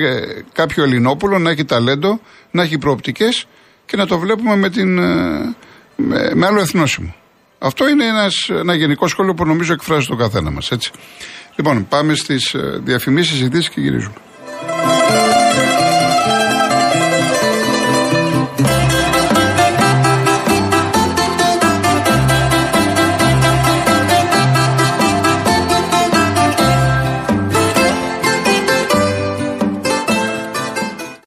κάποιο 0.53 0.85
Ελληνόπουλο, 0.85 1.39
να 1.39 1.51
έχει 1.51 1.65
ταλέντο, 1.65 2.21
να 2.51 2.63
έχει 2.63 2.79
προοπτικές 2.79 3.47
και 3.87 3.97
να 3.97 4.07
το 4.07 4.19
βλέπουμε 4.19 4.57
με, 4.57 4.71
την, 4.71 4.99
ε, 4.99 5.55
με, 5.97 6.31
με 6.35 6.47
άλλο 6.47 6.61
εθνόσημο. 6.61 7.15
Αυτό 7.65 7.89
είναι 7.89 8.07
ένας, 8.07 8.49
ένα 8.49 8.75
γενικό 8.75 9.09
σχόλιο 9.09 9.35
που 9.35 9.45
νομίζω 9.45 9.73
εκφράζει 9.73 10.07
τον 10.07 10.19
καθένα 10.19 10.51
μας. 10.51 10.71
Έτσι. 10.71 10.91
Λοιπόν, 11.57 11.89
πάμε 11.89 12.15
στις 12.15 12.55
ε, 12.55 12.81
διαφημίσεις, 12.83 13.41
ειδήσεις 13.41 13.69
και 13.69 13.81
γυρίζουμε. 13.81 14.15